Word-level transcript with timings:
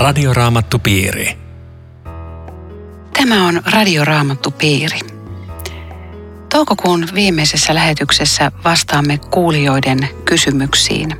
Radioraamattupiiri. 0.00 1.38
Tämä 3.12 3.46
on 3.46 3.62
Radioraamattupiiri. 3.72 4.98
Toukokuun 6.48 7.08
viimeisessä 7.14 7.74
lähetyksessä 7.74 8.52
vastaamme 8.64 9.18
kuulijoiden 9.18 10.08
kysymyksiin. 10.24 11.16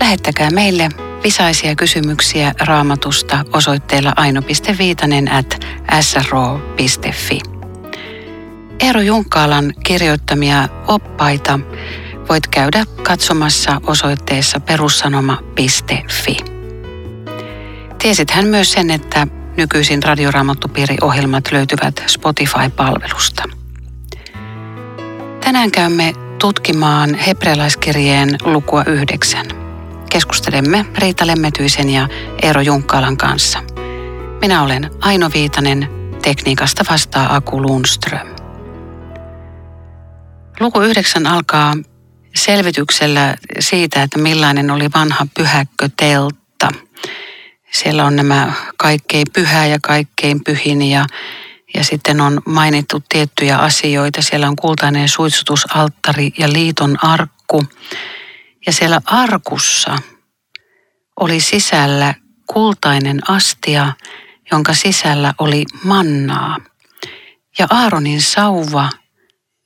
Lähettäkää 0.00 0.50
meille 0.50 0.88
visaisia 1.24 1.76
kysymyksiä 1.76 2.52
raamatusta 2.60 3.44
osoitteella 3.52 4.12
aino.viitanen 4.16 5.32
at 5.32 5.60
sro.fi. 6.00 7.40
Eero 8.80 9.00
Junkkaalan 9.00 9.72
kirjoittamia 9.84 10.68
oppaita 10.86 11.60
voit 12.28 12.46
käydä 12.46 12.84
katsomassa 13.02 13.80
osoitteessa 13.86 14.60
perussanoma.fi. 14.60 16.59
Tiesithän 18.02 18.46
myös 18.46 18.72
sen, 18.72 18.90
että 18.90 19.26
nykyisin 19.56 20.02
radioraamattupiiri-ohjelmat 20.02 21.52
löytyvät 21.52 22.04
Spotify-palvelusta. 22.06 23.42
Tänään 25.40 25.70
käymme 25.70 26.12
tutkimaan 26.38 27.14
hebrealaiskirjeen 27.14 28.28
lukua 28.44 28.84
yhdeksän. 28.86 29.46
Keskustelemme 30.10 30.86
Riita 30.98 31.26
Lemmetyisen 31.26 31.90
ja 31.90 32.08
Eero 32.42 32.60
Junkkaalan 32.60 33.16
kanssa. 33.16 33.62
Minä 34.40 34.62
olen 34.62 34.90
Aino 35.00 35.30
Viitanen, 35.34 35.88
tekniikasta 36.22 36.84
vastaa 36.90 37.34
Aku 37.36 37.62
Lundström. 37.62 38.28
Luku 40.60 40.80
yhdeksän 40.80 41.26
alkaa 41.26 41.74
selvityksellä 42.34 43.36
siitä, 43.58 44.02
että 44.02 44.18
millainen 44.18 44.70
oli 44.70 44.88
vanha 44.94 45.26
pyhäkköteltta. 45.36 46.68
Siellä 47.70 48.04
on 48.04 48.16
nämä 48.16 48.52
kaikkein 48.76 49.26
pyhä 49.32 49.66
ja 49.66 49.78
kaikkein 49.82 50.44
pyhin 50.44 50.82
ja, 50.82 51.06
ja 51.74 51.84
sitten 51.84 52.20
on 52.20 52.42
mainittu 52.46 53.02
tiettyjä 53.08 53.56
asioita. 53.58 54.22
Siellä 54.22 54.48
on 54.48 54.56
kultainen 54.56 55.08
suitsutusalttari 55.08 56.32
ja 56.38 56.52
liiton 56.52 57.04
arkku. 57.04 57.64
Ja 58.66 58.72
siellä 58.72 59.00
arkussa 59.04 59.98
oli 61.20 61.40
sisällä 61.40 62.14
kultainen 62.46 63.30
astia, 63.30 63.92
jonka 64.52 64.74
sisällä 64.74 65.34
oli 65.38 65.64
mannaa. 65.84 66.56
Ja 67.58 67.66
Aaronin 67.70 68.22
sauva 68.22 68.90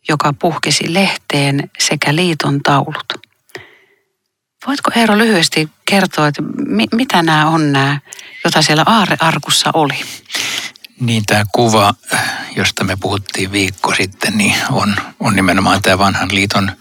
joka 0.09 0.33
puhkesi 0.33 0.95
lehteen 0.95 1.71
sekä 1.79 2.15
liiton 2.15 2.61
taulut. 2.63 3.24
Voitko 4.67 4.91
Eero 4.97 5.19
lyhyesti 5.19 5.69
kertoa, 5.85 6.29
että 6.29 6.43
mi- 6.67 6.89
mitä 6.93 7.23
nämä 7.23 7.47
on 7.49 7.73
nämä, 7.73 8.01
joita 8.45 8.63
siellä 8.63 8.83
aarearkussa 8.87 9.71
oli? 9.75 10.01
Niin 11.01 11.23
tämä 11.27 11.45
kuva, 11.53 11.95
josta 12.57 12.85
me 12.85 12.97
puhuttiin 13.01 13.53
viikko 13.53 13.95
sitten, 13.95 14.39
niin 14.39 14.55
on, 14.71 14.97
on 15.21 15.37
nimenomaan 15.37 15.83
tämä 15.83 15.99
vanhan 15.99 16.29
liiton 16.35 16.73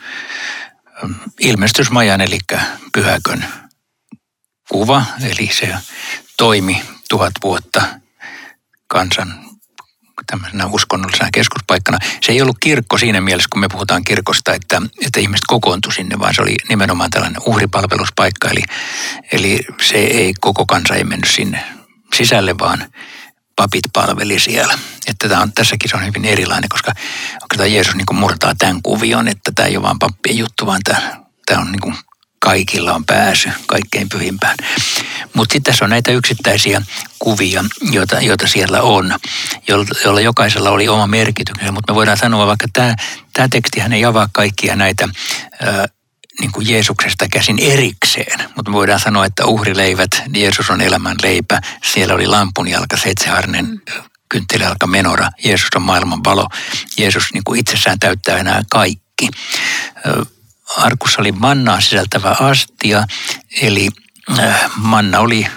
ähm, 1.04 1.12
ilmestysmajan, 1.40 2.22
eli 2.22 2.40
pyhäkön 2.94 3.46
kuva. 4.70 5.06
Eli 5.24 5.50
se 5.54 5.76
toimi 6.38 6.82
tuhat 7.10 7.34
vuotta 7.44 7.82
kansan 8.88 9.53
tämmöisenä 10.28 10.66
uskonnollisena 10.66 11.30
keskuspaikkana. 11.34 11.98
Se 12.22 12.32
ei 12.32 12.42
ollut 12.42 12.58
kirkko 12.60 12.98
siinä 12.98 13.22
mielessä, 13.22 13.50
kun 13.52 13.62
me 13.62 13.68
puhutaan 13.68 14.04
kirkosta, 14.04 14.54
että, 14.54 14.82
että 15.06 15.20
ihmiset 15.20 15.46
kokoontu 15.48 15.92
sinne, 15.92 16.20
vaan 16.20 16.34
se 16.34 16.42
oli 16.42 16.56
nimenomaan 16.70 17.10
tällainen 17.10 17.42
uhripalveluspaikka. 17.46 18.50
Eli, 18.50 18.64
eli 19.32 19.60
se 19.82 19.98
ei, 19.98 20.34
koko 20.40 20.66
kansa 20.66 20.96
ei 20.96 21.04
mennyt 21.04 21.32
sinne 21.32 21.64
sisälle, 22.16 22.58
vaan 22.60 22.86
papit 23.56 23.84
palveli 23.94 24.40
siellä. 24.40 24.80
Että 25.08 25.30
tämä 25.30 25.42
on, 25.42 25.54
tässäkin 25.54 25.90
se 25.90 25.98
on 25.98 26.06
hyvin 26.06 26.26
erilainen, 26.26 26.70
koska 26.70 26.92
tämä 27.58 27.68
Jeesus 27.68 27.96
niin 27.96 28.06
murtaa 28.20 28.54
tämän 28.58 28.82
kuvion, 28.82 29.28
että 29.28 29.52
tämä 29.56 29.68
ei 29.68 29.78
ole 29.78 29.84
vain 29.86 30.00
pappien 30.00 30.38
juttu, 30.38 30.66
vaan 30.66 30.82
tämä, 30.84 31.24
tämä 31.46 31.62
on 31.62 31.72
niin 31.72 31.96
kaikilla 32.44 32.94
on 32.94 33.06
pääsy 33.06 33.50
kaikkein 33.68 34.10
pyhimpään. 34.10 34.56
Mutta 35.34 35.54
sitten 35.54 35.72
tässä 35.72 35.86
on 35.86 35.90
näitä 35.90 36.12
yksittäisiä 36.12 36.82
kuvia, 37.20 37.64
joita, 37.92 38.20
joita 38.20 38.48
siellä 38.48 38.82
on, 38.82 39.20
joilla 40.04 40.22
jokaisella 40.22 40.70
oli 40.70 40.88
oma 40.88 41.08
merkityksensä. 41.08 41.72
Mutta 41.72 41.94
me 41.94 41.96
voidaan 41.96 42.18
sanoa, 42.18 42.48
vaikka 42.48 42.68
tämä, 42.74 43.48
tekstihän 43.52 43.94
ei 43.94 44.06
avaa 44.06 44.30
kaikkia 44.32 44.76
näitä 44.76 45.10
ää, 45.62 45.86
niin 46.40 46.52
kuin 46.52 46.70
Jeesuksesta 46.70 47.26
käsin 47.32 47.60
erikseen. 47.60 48.40
Mutta 48.56 48.72
me 48.72 48.74
voidaan 48.74 49.00
sanoa, 49.00 49.26
että 49.26 49.46
uhrileivät, 49.46 50.12
Jeesus 50.34 50.70
on 50.70 50.82
elämän 50.82 51.16
leipä, 51.24 51.62
siellä 51.84 52.14
oli 52.14 52.28
lampunjalka, 52.28 52.98
seitseharnen 52.98 53.82
kynttiläjalka 54.30 54.88
menora, 54.88 55.30
Jeesus 55.44 55.70
on 55.76 55.82
maailman 55.82 56.24
valo, 56.24 56.48
Jeesus 56.98 57.24
niin 57.34 57.44
kuin 57.44 57.60
itsessään 57.60 58.00
täyttää 58.00 58.44
nämä 58.44 58.62
kaikki 58.72 59.30
arkussa 60.78 61.22
oli 61.22 61.32
mannaa 61.32 61.82
sisältävä 61.82 62.36
astia, 62.40 63.04
eli 63.62 63.90
äh, 64.40 64.72
manna 64.76 65.20
oli 65.20 65.48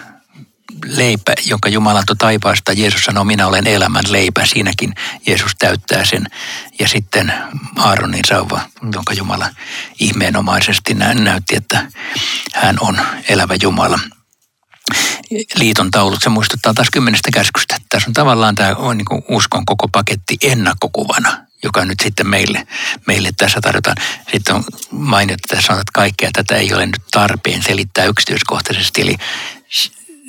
leipä, 0.85 1.35
jonka 1.47 1.69
Jumala 1.69 1.99
antoi 1.99 2.17
taivaasta. 2.17 2.73
Jeesus 2.73 3.03
sanoo, 3.05 3.25
minä 3.25 3.47
olen 3.47 3.67
elämän 3.67 4.05
leipä. 4.09 4.47
Siinäkin 4.47 4.95
Jeesus 5.27 5.53
täyttää 5.59 6.05
sen. 6.05 6.27
Ja 6.79 6.89
sitten 6.89 7.33
Aaronin 7.77 8.25
sauva, 8.27 8.61
jonka 8.93 9.13
Jumala 9.13 9.49
ihmeenomaisesti 10.01 10.95
näytti, 10.95 11.57
että 11.57 11.91
hän 12.55 12.77
on 12.81 12.99
elävä 13.29 13.55
Jumala. 13.63 13.99
Liiton 15.55 15.91
taulut, 15.91 16.23
se 16.23 16.29
muistuttaa 16.29 16.75
taas 16.75 16.91
kymmenestä 16.93 17.31
käskystä. 17.31 17.77
Tässä 17.89 18.11
on 18.11 18.15
tavallaan 18.15 18.55
tämä 18.55 18.75
on 18.75 18.97
niin 18.97 19.25
uskon 19.29 19.67
koko 19.67 19.89
paketti 19.89 20.37
ennakkokuvana 20.43 21.46
joka 21.63 21.85
nyt 21.85 22.01
sitten 22.01 22.27
meille, 22.27 22.67
meille 23.07 23.31
tässä 23.37 23.61
tarjotaan. 23.61 23.97
Sitten 24.33 24.55
on 24.55 24.65
mainittu 24.91 25.49
tässä 25.49 25.73
on, 25.73 25.81
että 25.81 25.93
kaikkea 25.95 26.31
tätä 26.33 26.57
ei 26.57 26.75
ole 26.75 26.87
nyt 26.87 27.03
tarpeen 27.11 27.63
selittää 27.63 28.05
yksityiskohtaisesti, 28.05 29.01
eli 29.03 29.17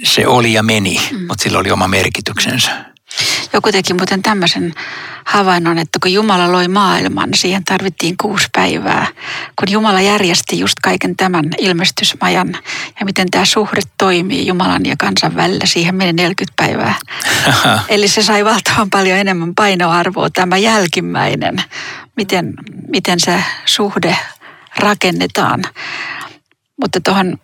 se 0.03 0.27
oli 0.27 0.53
ja 0.53 0.63
meni, 0.63 1.01
mm. 1.11 1.19
mutta 1.19 1.43
sillä 1.43 1.59
oli 1.59 1.71
oma 1.71 1.87
merkityksensä. 1.87 2.96
Joku 3.53 3.71
teki 3.71 3.93
muuten 3.93 4.21
tämmöisen 4.21 4.73
havainnon, 5.25 5.77
että 5.77 5.99
kun 6.01 6.13
Jumala 6.13 6.51
loi 6.51 6.67
maailman, 6.67 7.29
siihen 7.35 7.63
tarvittiin 7.63 8.15
kuusi 8.21 8.47
päivää. 8.55 9.07
Kun 9.55 9.71
Jumala 9.71 10.01
järjesti 10.01 10.59
just 10.59 10.79
kaiken 10.83 11.15
tämän 11.15 11.45
ilmestysmajan 11.57 12.57
ja 12.99 13.05
miten 13.05 13.31
tämä 13.31 13.45
suhde 13.45 13.81
toimii 13.97 14.47
Jumalan 14.47 14.85
ja 14.85 14.95
kansan 14.99 15.35
välillä, 15.35 15.65
siihen 15.65 15.95
meni 15.95 16.13
40 16.13 16.53
päivää. 16.55 16.95
Eli 17.89 18.07
se 18.07 18.23
sai 18.23 18.45
valtavan 18.45 18.89
paljon 18.89 19.17
enemmän 19.17 19.55
painoarvoa 19.55 20.29
tämä 20.29 20.57
jälkimmäinen, 20.57 21.63
miten, 22.15 22.53
miten 22.87 23.19
se 23.19 23.43
suhde 23.65 24.17
rakennetaan. 24.79 25.63
Mutta 26.81 27.01
tuohon 27.01 27.37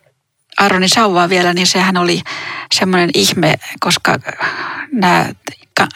Aaronin 0.59 0.89
sauvaa 0.89 1.29
vielä, 1.29 1.53
niin 1.53 1.67
sehän 1.67 1.97
oli 1.97 2.21
semmoinen 2.73 3.09
ihme, 3.13 3.55
koska 3.79 4.19
nämä 4.91 5.29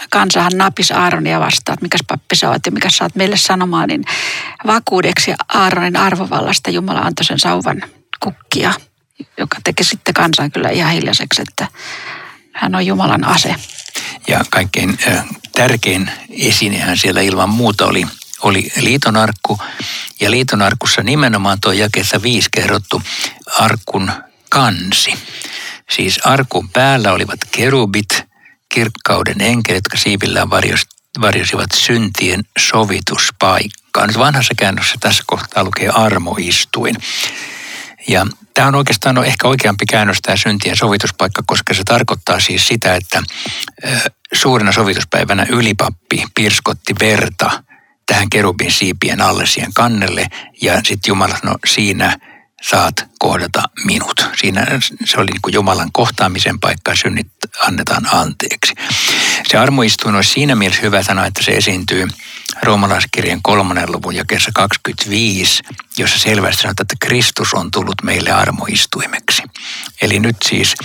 kansahan 0.10 0.52
napis 0.56 0.92
Aaronia 0.92 1.40
vastaan, 1.40 1.74
että 1.74 1.86
mikäs 1.86 2.02
pappi 2.08 2.36
sä 2.36 2.50
oot 2.50 2.66
ja 2.66 2.72
mikä 2.72 2.90
sä 2.90 3.04
oot 3.04 3.16
meille 3.16 3.38
sanomaan, 3.38 3.88
niin 3.88 4.04
vakuudeksi 4.68 5.34
Aaronin 5.54 5.98
arvovallasta 5.98 6.70
Jumala 6.70 7.00
antoi 7.00 7.26
sen 7.26 7.40
sauvan 7.40 7.84
kukkia, 8.20 8.74
joka 9.38 9.58
teki 9.64 9.84
sitten 9.84 10.14
kansan 10.14 10.52
kyllä 10.52 10.70
ihan 10.70 10.92
hiljaiseksi, 10.94 11.42
että 11.42 11.68
hän 12.54 12.76
on 12.76 12.86
Jumalan 12.86 13.24
ase. 13.24 13.56
Ja 14.28 14.46
kaikkein 14.50 14.98
tärkein 15.52 16.12
esinehän 16.30 16.98
siellä 16.98 17.22
ilman 17.22 17.50
muuta 17.50 17.86
oli, 17.86 18.06
oli 18.42 18.72
liitonarkku. 18.78 19.60
Ja 20.20 20.32
liitonarkussa 20.32 21.04
nimenomaan 21.04 21.62
tuo 21.62 21.72
jakeessa 21.72 22.22
viisi 22.22 22.50
kerrottu 22.52 23.02
arkun 23.60 24.12
kansi. 24.50 25.14
Siis 25.90 26.20
arkun 26.24 26.70
päällä 26.70 27.12
olivat 27.12 27.40
kerubit, 27.52 28.27
kirkkauden 28.74 29.42
enkelit, 29.42 29.78
jotka 29.78 29.98
siivillään 29.98 30.50
varjosivat 31.22 31.72
syntien 31.74 32.44
sovituspaikkaa. 32.60 34.08
Nyt 34.08 34.18
vanhassa 34.18 34.54
käännössä 34.58 34.96
tässä 35.00 35.24
kohtaa 35.28 35.64
lukee 35.64 35.90
armoistuin. 35.90 36.96
Ja 38.08 38.28
tämä 38.54 38.68
on 38.68 38.76
oikeastaan 38.76 39.16
no, 39.16 39.24
ehkä 39.24 39.48
oikeampi 39.48 39.86
käännös 39.86 40.18
tämä 40.22 40.38
syntien 40.38 40.78
sovituspaikka, 40.78 41.44
koska 41.46 41.74
se 41.74 41.84
tarkoittaa 41.84 42.40
siis 42.40 42.68
sitä, 42.68 42.96
että 42.96 43.24
suurena 44.34 44.72
sovituspäivänä 44.72 45.46
ylipappi 45.50 46.26
pirskotti 46.36 46.96
verta 47.00 47.64
tähän 48.06 48.30
kerubin 48.30 48.72
siipien 48.72 49.22
alle 49.22 49.46
siihen 49.46 49.74
kannelle 49.74 50.28
ja 50.62 50.76
sitten 50.76 51.08
Jumala 51.08 51.38
no 51.44 51.56
siinä 51.66 52.18
saat 52.62 53.06
kohdata 53.20 53.64
minut. 53.86 54.26
Siinä 54.36 54.66
se 55.06 55.18
oli 55.18 55.32
niin 55.32 55.42
kuin 55.42 55.54
Jumalan 55.54 55.92
kohtaamisen 55.92 56.60
paikka, 56.60 56.96
synnit 56.96 57.28
annetaan 57.62 58.08
anteeksi. 58.14 58.74
Se 59.48 59.58
armoistuin 59.58 60.16
olisi 60.16 60.34
siinä 60.34 60.56
mielessä 60.56 60.82
hyvä 60.82 61.04
sanoa, 61.04 61.26
että 61.26 61.44
se 61.44 61.52
esiintyy 61.52 62.08
roomalaiskirjan 62.64 63.42
kolmannen 63.42 63.92
luvun 63.92 64.16
jakeessa 64.16 64.52
25, 64.54 65.64
jossa 65.98 66.20
selvästi 66.20 66.62
sanotaan, 66.62 66.84
että 66.84 67.08
Kristus 67.08 67.54
on 67.54 67.72
tullut 67.72 68.04
meille 68.04 68.32
armoistuimeksi. 68.32 69.44
Eli 70.02 70.20
nyt 70.20 70.38
siis 70.46 70.76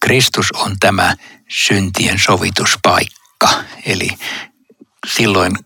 Kristus 0.00 0.46
on 0.52 0.76
tämä 0.80 1.16
syntien 1.48 2.18
sovituspaikka. 2.18 3.48
Eli 3.86 4.08
silloin 5.06 5.58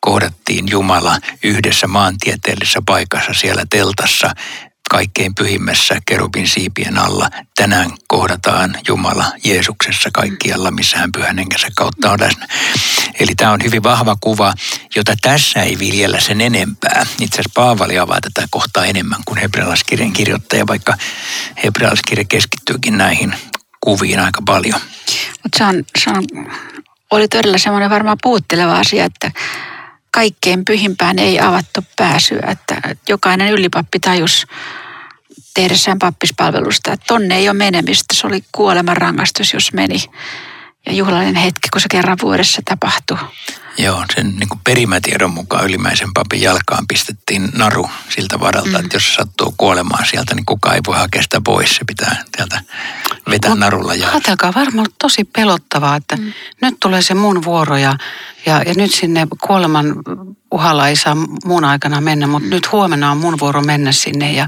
kohdattiin 0.00 0.68
Jumala 0.70 1.18
yhdessä 1.42 1.86
maantieteellisessä 1.86 2.82
paikassa 2.86 3.34
siellä 3.34 3.64
teltassa 3.70 4.30
kaikkein 4.90 5.34
pyhimmässä 5.34 5.98
kerubin 6.06 6.48
siipien 6.48 6.98
alla. 6.98 7.30
Tänään 7.56 7.90
kohdataan 8.08 8.74
Jumala 8.88 9.24
Jeesuksessa 9.44 10.10
kaikkialla, 10.12 10.70
missä 10.70 10.98
hän 10.98 11.12
pyhän 11.12 11.38
henkensä 11.38 11.68
kautta 11.76 12.10
on 12.10 12.20
läsnä. 12.20 12.46
Eli 13.20 13.34
tämä 13.36 13.52
on 13.52 13.60
hyvin 13.64 13.82
vahva 13.82 14.16
kuva, 14.20 14.54
jota 14.96 15.14
tässä 15.22 15.62
ei 15.62 15.78
viljellä 15.78 16.20
sen 16.20 16.40
enempää. 16.40 17.06
Itse 17.20 17.34
asiassa 17.34 17.50
Paavali 17.54 17.98
avaa 17.98 18.20
tätä 18.20 18.46
kohtaa 18.50 18.84
enemmän 18.84 19.20
kuin 19.24 19.38
hebrealaiskirjan 19.38 20.12
kirjoittaja, 20.12 20.66
vaikka 20.66 20.94
hebrealaiskirja 21.64 22.24
keskittyykin 22.28 22.98
näihin 22.98 23.34
kuviin 23.80 24.20
aika 24.20 24.42
paljon. 24.46 24.80
Mutta 25.42 25.58
se, 25.58 25.64
on, 25.64 25.84
se 25.98 26.10
on, 26.10 26.50
oli 27.10 27.28
todella 27.28 27.58
semmoinen 27.58 27.90
varmaan 27.90 28.18
puutteleva 28.22 28.78
asia, 28.78 29.04
että 29.04 29.30
kaikkein 30.16 30.64
pyhimpään 30.64 31.18
ei 31.18 31.40
avattu 31.40 31.80
pääsyä. 31.96 32.42
Että 32.48 32.80
jokainen 33.08 33.52
ylipappi 33.52 34.00
tajus 34.00 34.46
tehdessään 35.54 35.98
pappispalvelusta, 35.98 36.92
että 36.92 37.04
tonne 37.06 37.36
ei 37.36 37.48
ole 37.48 37.56
menemistä. 37.56 38.14
Se 38.14 38.26
oli 38.26 38.44
kuoleman 38.52 38.96
rangaistus, 38.96 39.54
jos 39.54 39.72
meni. 39.72 39.96
Ja 40.86 40.92
juhlallinen 40.92 41.34
hetki, 41.34 41.68
kun 41.72 41.80
se 41.80 41.88
kerran 41.90 42.18
vuodessa 42.22 42.62
tapahtui. 42.64 43.18
Joo, 43.78 44.04
sen 44.14 44.36
niin 44.36 44.48
kuin 44.48 44.60
perimätiedon 44.64 45.30
mukaan 45.30 45.64
ylimmäisen 45.64 46.12
papin 46.14 46.42
jalkaan 46.42 46.86
pistettiin 46.86 47.48
naru 47.54 47.90
siltä 48.08 48.40
varalta, 48.40 48.68
mm. 48.68 48.84
että 48.84 48.96
jos 48.96 49.08
se 49.08 49.14
sattuu 49.14 49.54
kuolemaan 49.56 50.06
sieltä, 50.06 50.34
niin 50.34 50.46
kukaan 50.46 50.74
ei 50.74 50.80
voi 50.86 50.96
hakea 50.96 51.22
sitä 51.22 51.40
pois. 51.40 51.76
Se 51.76 51.84
pitää 51.86 52.22
täältä 52.36 52.60
vetää 53.30 53.50
Mut 53.50 53.58
narulla. 53.58 53.94
Ja... 53.94 54.10
Ajatelkaa, 54.10 54.52
varmaan 54.54 54.86
tosi 54.98 55.24
pelottavaa, 55.24 55.96
että 55.96 56.16
mm. 56.16 56.32
nyt 56.62 56.74
tulee 56.80 57.02
se 57.02 57.14
mun 57.14 57.44
vuoro 57.44 57.76
ja, 57.76 57.94
ja, 58.46 58.62
ja 58.62 58.74
nyt 58.74 58.94
sinne 58.94 59.26
kuoleman 59.46 59.94
uhalla 60.50 60.88
ei 60.88 60.96
saa 60.96 61.16
mun 61.44 61.64
aikana 61.64 62.00
mennä, 62.00 62.26
mutta 62.26 62.46
mm. 62.46 62.50
nyt 62.50 62.72
huomenna 62.72 63.10
on 63.10 63.18
mun 63.18 63.38
vuoro 63.40 63.62
mennä 63.62 63.92
sinne. 63.92 64.32
Ja, 64.32 64.46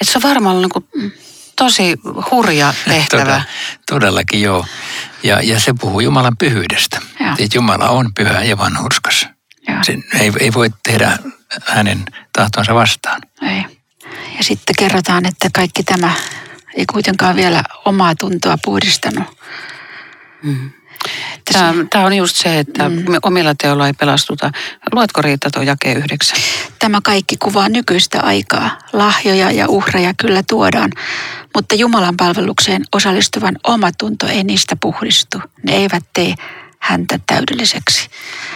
että 0.00 0.12
se 0.12 0.18
on 0.18 0.22
varmaan 0.22 0.56
niin 0.62 0.70
kuin 0.70 0.88
mm. 0.96 1.10
tosi 1.56 2.00
hurja 2.30 2.74
tehtävä. 2.88 3.22
Todella, 3.22 3.42
todellakin 3.90 4.42
joo. 4.42 4.66
Ja, 5.22 5.42
ja 5.42 5.60
se 5.60 5.74
puhuu 5.80 6.00
Jumalan 6.00 6.36
pyhyydestä. 6.36 7.00
Että 7.32 7.56
Jumala 7.56 7.88
on 7.88 8.14
pyhä 8.14 8.42
ja 8.42 8.58
vanhurskas. 8.58 9.28
Ei, 10.20 10.32
ei 10.40 10.52
voi 10.54 10.70
tehdä 10.82 11.18
hänen 11.66 12.04
tahtonsa 12.32 12.74
vastaan. 12.74 13.20
Ei. 13.42 13.64
Ja 14.36 14.44
sitten 14.44 14.74
kerrotaan, 14.78 15.26
että 15.26 15.48
kaikki 15.54 15.82
tämä 15.82 16.12
ei 16.76 16.86
kuitenkaan 16.86 17.36
vielä 17.36 17.62
omaa 17.84 18.14
tuntoa 18.14 18.56
puhdistanut. 18.64 19.38
Mm. 20.42 20.70
Tämä, 21.52 21.74
tämä 21.90 22.06
on 22.06 22.16
just 22.16 22.36
se, 22.36 22.58
että 22.58 22.88
mm. 22.88 23.10
me 23.10 23.18
omilla 23.22 23.54
teolla 23.54 23.86
ei 23.86 23.92
pelastuta. 23.92 24.50
Luetko 24.92 25.22
Riitta 25.22 25.50
tuo 25.50 25.62
jakee 25.62 25.94
yhdeksän? 25.94 26.38
Tämä 26.78 27.00
kaikki 27.04 27.36
kuvaa 27.36 27.68
nykyistä 27.68 28.20
aikaa. 28.20 28.78
Lahjoja 28.92 29.50
ja 29.50 29.68
uhreja 29.68 30.14
kyllä 30.14 30.42
tuodaan, 30.48 30.90
mutta 31.54 31.74
Jumalan 31.74 32.16
palvelukseen 32.16 32.82
osallistuvan 32.94 33.56
omatunto 33.64 34.26
ei 34.26 34.44
niistä 34.44 34.76
puhdistu. 34.80 35.42
Ne 35.62 35.72
eivät 35.72 36.04
tee 36.12 36.34
häntä 36.78 37.20
täydelliseksi. 37.26 38.08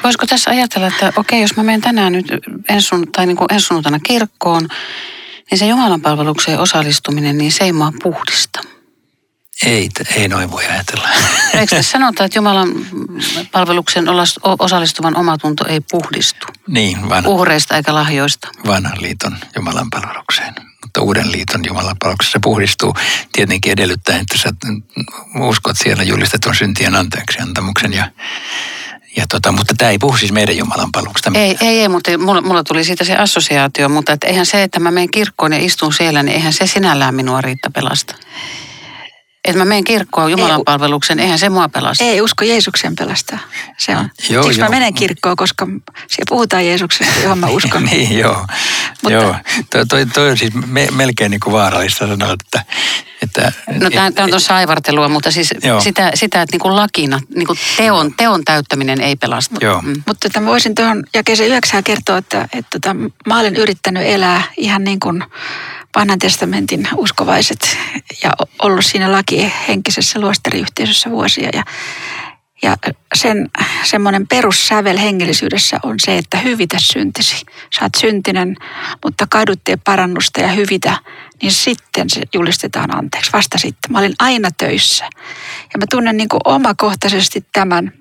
Voisiko 0.05 0.27
tässä 0.27 0.51
ajatella, 0.51 0.87
että 0.87 1.13
okei, 1.17 1.41
jos 1.41 1.57
mä 1.57 1.63
menen 1.63 1.81
tänään 1.81 2.13
nyt 2.13 2.27
ensun, 2.69 3.13
tai 3.13 3.27
niin 3.27 3.37
kuin 3.37 3.55
ensunnutana 3.55 3.99
kirkkoon, 3.99 4.69
niin 5.51 5.59
se 5.59 5.67
Jumalan 5.67 6.01
palvelukseen 6.01 6.59
osallistuminen, 6.59 7.39
niin 7.39 7.53
se 7.53 7.65
ei 7.65 7.73
mua 7.73 7.93
puhdista. 8.03 8.61
Ei, 9.67 9.89
ei 10.17 10.29
noin 10.29 10.51
voi 10.51 10.67
ajatella. 10.67 11.09
Eikö 11.55 11.77
tässä 11.77 11.91
sanota, 11.91 12.25
että 12.25 12.39
Jumalan 12.39 12.69
palveluksen 13.53 14.05
osallistuvan 14.59 15.17
omatunto 15.17 15.65
ei 15.69 15.81
puhdistu? 15.91 16.47
Niin, 16.69 17.09
vanha, 17.09 17.31
Uhreista 17.31 17.77
eikä 17.77 17.95
lahjoista. 17.95 18.49
Vanhan 18.67 19.03
liiton 19.03 19.37
Jumalan 19.57 19.91
palvelukseen. 19.91 20.55
Mutta 20.93 21.07
uuden 21.07 21.33
liiton 21.33 21.61
Jumalan 21.67 21.97
palveluksessa 22.01 22.39
puhdistuu 22.43 22.95
tietenkin 23.33 23.73
edellyttää, 23.73 24.19
että 24.19 24.39
sä 24.39 24.49
uskot 25.41 25.77
siellä 25.77 26.03
julistetun 26.03 26.55
syntien 26.55 26.95
antamuksen 26.95 27.93
ja 27.93 28.11
ja 29.17 29.25
tota, 29.29 29.53
mutta 29.53 29.75
tämä 29.79 29.91
ei 29.91 29.99
puhu 29.99 30.17
siis 30.17 30.33
meidän 30.33 30.57
Jumalan 30.57 30.93
palveluksesta. 30.93 31.31
Ei, 31.35 31.57
ei, 31.61 31.81
ei, 31.81 31.89
mutta 31.89 32.19
mulla, 32.19 32.41
mulla 32.41 32.65
tuli 32.65 32.85
siitä 32.85 33.05
se 33.05 33.17
assosiaatio, 33.17 33.89
mutta 33.89 34.13
et 34.13 34.25
eihän 34.25 34.47
se, 34.47 34.63
että 34.63 34.81
mä 34.81 34.91
menen 34.91 35.11
kirkkoon 35.11 35.53
ja 35.53 35.59
istun 35.59 35.93
siellä, 35.93 36.23
niin 36.23 36.35
eihän 36.35 36.53
se 36.53 36.67
sinällään 36.67 37.15
minua 37.15 37.41
riitta 37.41 37.71
pelasta. 37.71 38.15
Että 39.45 39.59
mä 39.59 39.65
menen 39.65 39.85
kirkkoon 39.85 40.31
Jumalan 40.31 40.59
ei, 40.59 40.65
palveluksen, 40.65 41.21
eihän 41.21 41.39
se 41.39 41.49
mua 41.49 41.69
pelasta. 41.69 42.05
Ei 42.05 42.21
usko 42.21 42.45
Jeesuksen 42.45 42.97
pelastaa. 42.97 43.39
Se 43.79 43.97
on. 43.97 44.11
Joo, 44.31 44.43
Siksi 44.43 44.61
joo. 44.61 44.69
mä 44.69 44.77
menen 44.77 44.95
kirkkoon, 44.95 45.37
koska 45.37 45.67
siellä 45.67 46.29
puhutaan 46.29 46.67
Jeesuksesta, 46.67 47.21
johon 47.23 47.39
mä 47.39 47.47
uskon. 47.47 47.85
niin, 47.91 48.19
joo. 48.19 48.47
Mutta, 49.03 49.13
joo. 49.13 49.37
Toi, 49.71 49.87
toi, 49.87 50.07
toi 50.07 50.31
on 50.31 50.39
siis 50.39 50.55
me, 50.67 50.89
melkein 50.93 51.31
niin 51.31 51.41
kuin 51.41 51.53
vaarallista 51.53 52.07
sanoa, 52.07 52.33
että... 52.33 52.63
että 53.23 53.53
no 53.81 53.91
tämä 53.91 54.25
on 54.25 54.31
tuossa 54.31 54.57
aivartelua, 54.57 55.09
mutta 55.09 55.31
siis 55.31 55.55
sitä, 55.79 56.11
sitä, 56.15 56.43
että 56.43 56.55
niin 56.55 56.61
kuin 56.61 56.77
lakina, 56.77 57.21
niin 57.35 57.47
kuin 57.47 57.59
teon, 57.77 58.15
teon 58.15 58.45
täyttäminen 58.45 59.01
ei 59.01 59.17
pelasta. 59.17 59.55
Joo. 59.61 59.83
Mm. 59.83 60.03
Mutta 60.07 60.27
että 60.27 60.41
mä 60.41 60.47
voisin 60.47 60.75
tuohon 60.75 61.05
jakeeseen 61.15 61.49
yhdeksään 61.51 61.85
kertoa, 61.85 62.19
että, 62.19 62.43
että, 62.43 62.59
että 62.59 62.79
tota, 62.81 62.97
mä 63.27 63.41
olen 63.41 63.57
yrittänyt 63.57 64.03
elää 64.07 64.43
ihan 64.57 64.85
niin 64.85 65.01
kuin 65.01 65.25
vanhan 65.97 66.19
testamentin 66.19 66.89
uskovaiset 66.97 67.79
ja 68.23 68.31
ollut 68.63 68.85
siinä 68.85 69.13
lakihenkisessä 69.13 70.21
luostariyhteisössä 70.21 71.11
vuosia. 71.11 71.49
Ja, 71.53 71.65
ja 72.63 72.77
sen 73.15 73.51
semmoinen 73.85 74.27
perussävel 74.27 74.99
hengellisyydessä 74.99 75.79
on 75.83 75.95
se, 76.05 76.19
että 76.19 76.39
hyvitä 76.39 76.77
syntisi. 76.81 77.47
Oot 77.83 77.95
syntinen, 77.99 78.57
mutta 79.05 79.27
kadutte 79.31 79.79
parannusta 79.85 80.41
ja 80.41 80.49
hyvitä, 80.49 80.99
niin 81.43 81.53
sitten 81.53 82.11
se 82.11 82.23
julistetaan 82.35 82.97
anteeksi. 82.97 83.33
Vasta 83.33 83.59
sitten. 83.59 83.93
Mä 83.93 83.99
olin 83.99 84.15
aina 84.19 84.49
töissä. 84.59 85.05
Ja 85.75 85.79
mä 85.79 85.85
tunnen 85.91 86.17
niin 86.17 86.29
kuin 86.29 86.41
omakohtaisesti 86.45 87.45
tämän, 87.53 87.93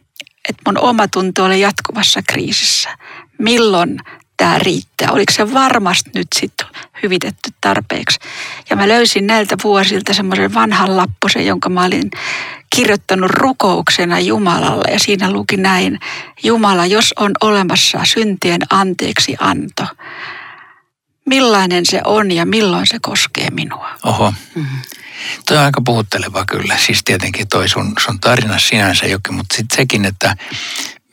että 0.50 0.62
mun 0.66 0.78
oma 0.78 1.08
tunto 1.08 1.44
oli 1.44 1.60
jatkuvassa 1.60 2.22
kriisissä. 2.30 2.98
Milloin 3.38 3.98
tämä 4.42 4.60
riittää? 4.60 5.12
Oliko 5.12 5.34
se 5.34 5.54
varmasti 5.54 6.10
nyt 6.16 6.28
sitten 6.36 6.68
hyvitetty 7.04 7.50
tarpeeksi? 7.62 8.20
Ja 8.70 8.76
mä 8.76 8.88
löysin 8.88 9.28
näiltä 9.28 9.56
vuosilta 9.64 10.14
semmoisen 10.14 10.54
vanhan 10.54 10.98
lappusen, 10.98 11.46
jonka 11.46 11.70
mä 11.70 11.86
olin 11.86 12.12
kirjoittanut 12.76 13.32
rukouksena 13.32 14.20
Jumalalle. 14.20 14.92
Ja 14.92 15.00
siinä 15.00 15.32
luki 15.32 15.58
näin, 15.58 16.00
Jumala, 16.44 16.86
jos 16.86 17.14
on 17.20 17.32
olemassa 17.42 18.00
syntien 18.04 18.62
anteeksi 18.70 19.36
anto, 19.40 19.86
millainen 21.26 21.86
se 21.86 22.02
on 22.06 22.32
ja 22.32 22.46
milloin 22.46 22.88
se 22.88 22.98
koskee 23.02 23.50
minua? 23.50 23.90
Oho. 24.04 24.34
Mm-hmm. 24.56 24.80
Toi 25.48 25.58
on 25.58 25.64
aika 25.64 25.82
puhutteleva 25.86 26.46
kyllä. 26.46 26.78
Siis 26.78 27.02
tietenkin 27.06 27.48
toi 27.48 27.70
sun, 27.70 27.94
sun 28.06 28.20
tarina 28.20 28.60
sinänsä 28.60 29.06
jokin, 29.06 29.36
mutta 29.36 29.56
sitten 29.56 29.76
sekin, 29.76 30.06
että 30.06 30.36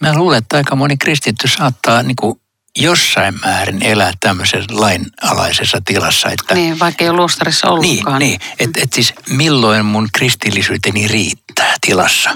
mä 0.01 0.15
luulen, 0.15 0.39
että 0.39 0.57
aika 0.57 0.77
moni 0.77 0.97
kristitty 0.97 1.49
saattaa 1.49 2.03
niin 2.03 2.17
kuin 2.17 2.41
jossain 2.79 3.41
määrin 3.45 3.83
elää 3.83 4.13
tämmöisessä 4.21 4.67
lainalaisessa 4.71 5.79
tilassa. 5.85 6.29
Että, 6.29 6.55
niin, 6.55 6.79
vaikka 6.79 7.05
ei 7.05 7.11
ole 7.11 7.17
luostarissa 7.17 7.71
ollutkaan. 7.71 8.19
Niin, 8.19 8.39
niin 8.41 8.51
että 8.59 8.81
et 8.83 8.93
siis 8.93 9.15
milloin 9.31 9.87
mun 9.87 10.09
kristillisyyteni 10.13 11.09
riittää 11.09 11.75
tilassa. 11.81 12.31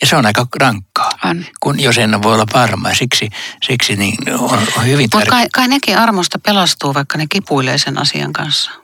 Ja 0.00 0.06
se 0.06 0.16
on 0.16 0.26
aika 0.26 0.46
rankkaa, 0.60 1.10
on. 1.24 1.44
kun 1.60 1.80
jos 1.80 1.98
en 1.98 2.22
voi 2.22 2.34
olla 2.34 2.46
varma. 2.54 2.88
Ja 2.88 2.94
siksi, 2.94 3.30
siksi 3.62 3.96
niin 3.96 4.16
on, 4.38 4.58
on 4.76 4.86
hyvin 4.86 5.10
tärkeää. 5.10 5.24
Mutta 5.24 5.30
kai, 5.30 5.48
kai 5.52 5.68
nekin 5.68 5.98
armosta 5.98 6.38
pelastuu, 6.38 6.94
vaikka 6.94 7.18
ne 7.18 7.26
kipuilee 7.28 7.78
sen 7.78 7.98
asian 7.98 8.32
kanssa. 8.32 8.83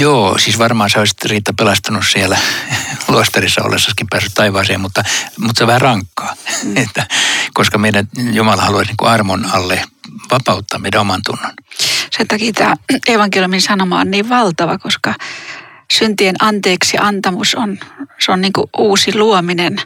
Joo, 0.00 0.38
siis 0.38 0.58
varmaan 0.58 0.90
sä 0.90 0.98
olisit 0.98 1.24
Riitta 1.24 1.52
pelastunut 1.58 2.04
siellä 2.12 2.38
luostarissa 3.08 3.62
ollessakin 3.62 4.06
päässyt 4.10 4.34
taivaaseen, 4.34 4.80
mutta, 4.80 5.02
mutta 5.38 5.58
se 5.58 5.64
on 5.64 5.68
vähän 5.68 5.80
rankkaa. 5.80 6.36
Mm. 6.64 6.76
että, 6.82 7.06
koska 7.54 7.78
meidän 7.78 8.08
Jumala 8.32 8.62
haluaisi 8.62 8.92
niin 8.92 9.10
armon 9.10 9.46
alle 9.52 9.84
vapauttaa 10.30 10.78
meidän 10.78 11.00
oman 11.00 11.20
tunnon. 11.26 11.52
Sen 12.16 12.28
takia 12.28 12.52
tämä 12.52 12.76
evankeliumin 13.08 13.62
sanoma 13.62 14.00
on 14.00 14.10
niin 14.10 14.28
valtava, 14.28 14.78
koska 14.78 15.14
syntien 15.92 16.36
anteeksi 16.40 16.96
antamus 17.00 17.54
on, 17.54 17.78
se 18.18 18.32
on 18.32 18.40
niin 18.40 18.52
kuin 18.52 18.66
uusi 18.78 19.18
luominen 19.18 19.76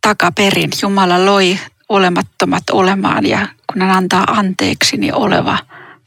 takaperin. 0.00 0.70
Jumala 0.82 1.24
loi 1.24 1.58
olemattomat 1.88 2.70
olemaan 2.72 3.26
ja 3.26 3.48
kun 3.72 3.82
hän 3.82 3.90
antaa 3.90 4.24
anteeksi, 4.24 4.96
niin 4.96 5.14
oleva 5.14 5.58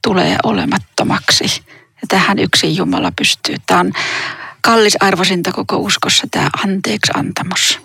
tulee 0.01 0.36
olemattomaksi. 0.44 1.63
Ja 2.04 2.08
tähän 2.08 2.40
yksin 2.40 2.76
Jumala 2.76 3.12
pystyy. 3.12 3.56
Tämä 3.68 3.80
on 3.80 3.94
kallisarvoisinta 4.62 5.52
koko 5.52 5.78
uskossa 5.78 6.28
tämä 6.32 6.50
anteeksi 6.64 7.12
antamus. 7.16 7.80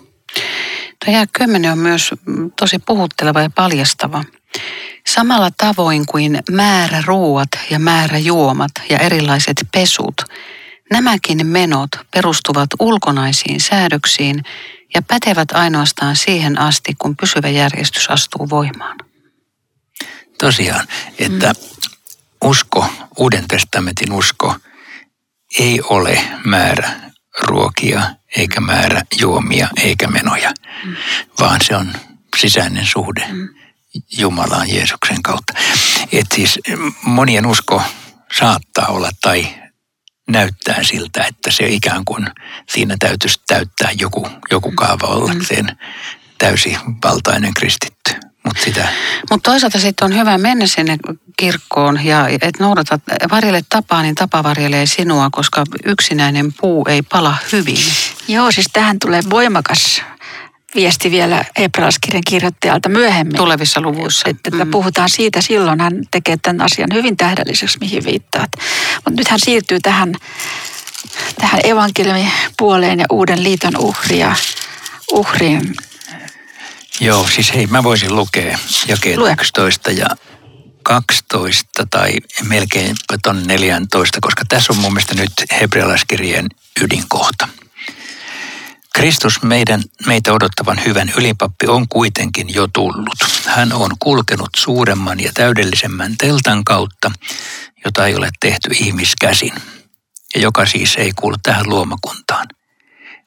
Tämä 1.05 1.25
kymmenen 1.33 1.71
on 1.71 1.77
myös 1.77 2.11
tosi 2.59 2.79
puhutteleva 2.79 3.41
ja 3.41 3.49
paljastava. 3.55 4.23
Samalla 5.07 5.49
tavoin 5.57 6.05
kuin 6.05 6.39
määrä 6.51 7.03
ruuat 7.05 7.49
ja 7.69 7.79
määrä 7.79 8.17
juomat 8.17 8.71
ja 8.89 8.97
erilaiset 8.97 9.67
pesut, 9.71 10.21
Nämäkin 10.91 11.47
menot 11.47 11.89
perustuvat 12.11 12.69
ulkonaisiin 12.79 13.61
säädöksiin 13.61 14.43
ja 14.93 15.01
pätevät 15.01 15.51
ainoastaan 15.51 16.15
siihen 16.15 16.59
asti, 16.59 16.95
kun 16.99 17.15
pysyvä 17.15 17.49
järjestys 17.49 18.09
astuu 18.09 18.49
voimaan. 18.49 18.97
Tosiaan, 20.39 20.87
että 21.19 21.53
mm. 21.53 21.78
Usko, 22.43 22.85
Uuden 23.17 23.47
testamentin 23.47 24.11
usko, 24.11 24.55
ei 25.59 25.81
ole 25.83 26.21
määrä 26.45 26.89
ruokia, 27.41 28.01
eikä 28.37 28.61
määrä 28.61 29.01
juomia, 29.19 29.67
eikä 29.83 30.07
menoja, 30.07 30.53
mm. 30.85 30.95
vaan 31.39 31.59
se 31.61 31.75
on 31.75 31.93
sisäinen 32.37 32.85
suhde 32.85 33.27
mm. 33.31 33.49
Jumalaan 34.17 34.69
Jeesuksen 34.69 35.23
kautta. 35.23 35.53
Et 36.11 36.25
siis 36.35 36.59
monien 37.01 37.45
usko 37.45 37.81
saattaa 38.39 38.87
olla 38.87 39.09
tai 39.21 39.47
näyttää 40.29 40.83
siltä, 40.83 41.23
että 41.23 41.51
se 41.51 41.67
ikään 41.67 42.05
kuin 42.05 42.27
siinä 42.69 42.95
täytyisi 42.99 43.41
täyttää 43.47 43.91
joku, 43.99 44.29
joku 44.51 44.71
kaava 44.71 45.07
ollakseen 45.07 45.65
mm. 45.65 45.77
täysivaltainen 46.37 47.53
kristitty. 47.53 48.13
Mutta 48.45 48.63
sitä... 48.63 48.87
Mut 49.31 49.43
toisaalta 49.43 49.79
sitten 49.79 50.05
on 50.05 50.15
hyvä 50.15 50.37
mennä 50.37 50.67
sinne 50.67 50.97
kirkkoon 51.39 52.05
ja 52.05 52.27
että 52.27 52.63
noudatat, 52.63 53.01
varjelle 53.31 53.61
tapaa, 53.69 54.01
niin 54.01 54.15
tapa 54.15 54.43
varjelee 54.43 54.85
sinua, 54.85 55.29
koska 55.31 55.63
yksinäinen 55.85 56.53
puu 56.53 56.85
ei 56.89 57.01
pala 57.01 57.35
hyvin. 57.51 57.77
Joo, 58.27 58.51
siis 58.51 58.67
tähän 58.73 58.99
tulee 58.99 59.21
voimakas 59.29 60.01
viesti 60.75 61.11
vielä 61.11 61.45
hebrealaiskirjan 61.59 62.23
kirjoittajalta 62.27 62.89
myöhemmin. 62.89 63.37
Tulevissa 63.37 63.81
luvuissa. 63.81 64.29
Että, 64.29 64.49
että 64.53 64.65
mm. 64.65 64.71
puhutaan 64.71 65.09
siitä, 65.09 65.41
silloin 65.41 65.81
hän 65.81 65.93
tekee 66.11 66.37
tämän 66.37 66.61
asian 66.61 66.89
hyvin 66.93 67.17
tähdelliseksi, 67.17 67.77
mihin 67.81 68.05
viittaat. 68.05 68.49
Mutta 68.95 69.11
nyt 69.17 69.27
hän 69.27 69.39
siirtyy 69.39 69.79
tähän, 69.79 70.15
tähän 71.39 71.61
evankeliumipuoleen 71.63 72.99
ja 72.99 73.05
uuden 73.11 73.43
liiton 73.43 73.77
uhria, 73.77 74.35
uhriin. 75.11 75.75
Joo, 76.99 77.27
siis 77.35 77.53
hei, 77.53 77.67
mä 77.67 77.83
voisin 77.83 78.15
lukea 78.15 78.59
jakeet 78.87 79.17
Lue. 79.17 79.31
11 79.31 79.91
ja 79.91 80.05
12 80.89 81.85
tai 81.89 82.13
melkein 82.43 82.95
ton 83.23 83.43
14, 83.47 84.17
koska 84.21 84.43
tässä 84.49 84.73
on 84.73 84.79
mun 84.79 84.93
mielestä 84.93 85.15
nyt 85.15 85.31
hebrealaiskirjeen 85.61 86.47
ydinkohta. 86.81 87.47
Kristus 88.95 89.43
meidän, 89.43 89.81
meitä 90.05 90.33
odottavan 90.33 90.81
hyvän 90.85 91.13
ylipappi 91.17 91.67
on 91.67 91.87
kuitenkin 91.87 92.53
jo 92.53 92.67
tullut. 92.73 93.17
Hän 93.45 93.73
on 93.73 93.91
kulkenut 93.99 94.49
suuremman 94.55 95.19
ja 95.19 95.31
täydellisemmän 95.33 96.17
teltan 96.17 96.63
kautta, 96.63 97.11
jota 97.85 98.07
ei 98.07 98.15
ole 98.15 98.29
tehty 98.39 98.69
ihmiskäsin, 98.73 99.53
ja 100.35 100.41
joka 100.41 100.65
siis 100.65 100.95
ei 100.95 101.11
kuulu 101.15 101.35
tähän 101.43 101.69
luomakuntaan. 101.69 102.47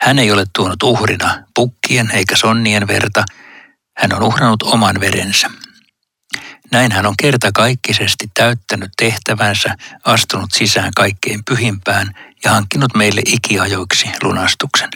Hän 0.01 0.19
ei 0.19 0.33
ole 0.33 0.45
tuonut 0.57 0.83
uhrina 0.83 1.45
pukkien 1.55 2.11
eikä 2.11 2.37
sonnien 2.37 2.87
verta, 2.87 3.25
hän 3.97 4.15
on 4.15 4.23
uhrannut 4.23 4.63
oman 4.63 5.01
verensä. 5.01 5.51
Näin 6.73 6.93
hän 6.93 7.07
on 7.07 7.15
kertakaikkisesti 7.17 8.31
täyttänyt 8.35 8.91
tehtävänsä, 8.97 9.77
astunut 10.05 10.53
sisään 10.53 10.91
kaikkein 10.97 11.45
pyhimpään 11.45 12.15
ja 12.45 12.51
hankkinut 12.51 12.95
meille 12.95 13.23
ikiajoiksi 13.27 14.11
lunastuksen. 14.23 14.89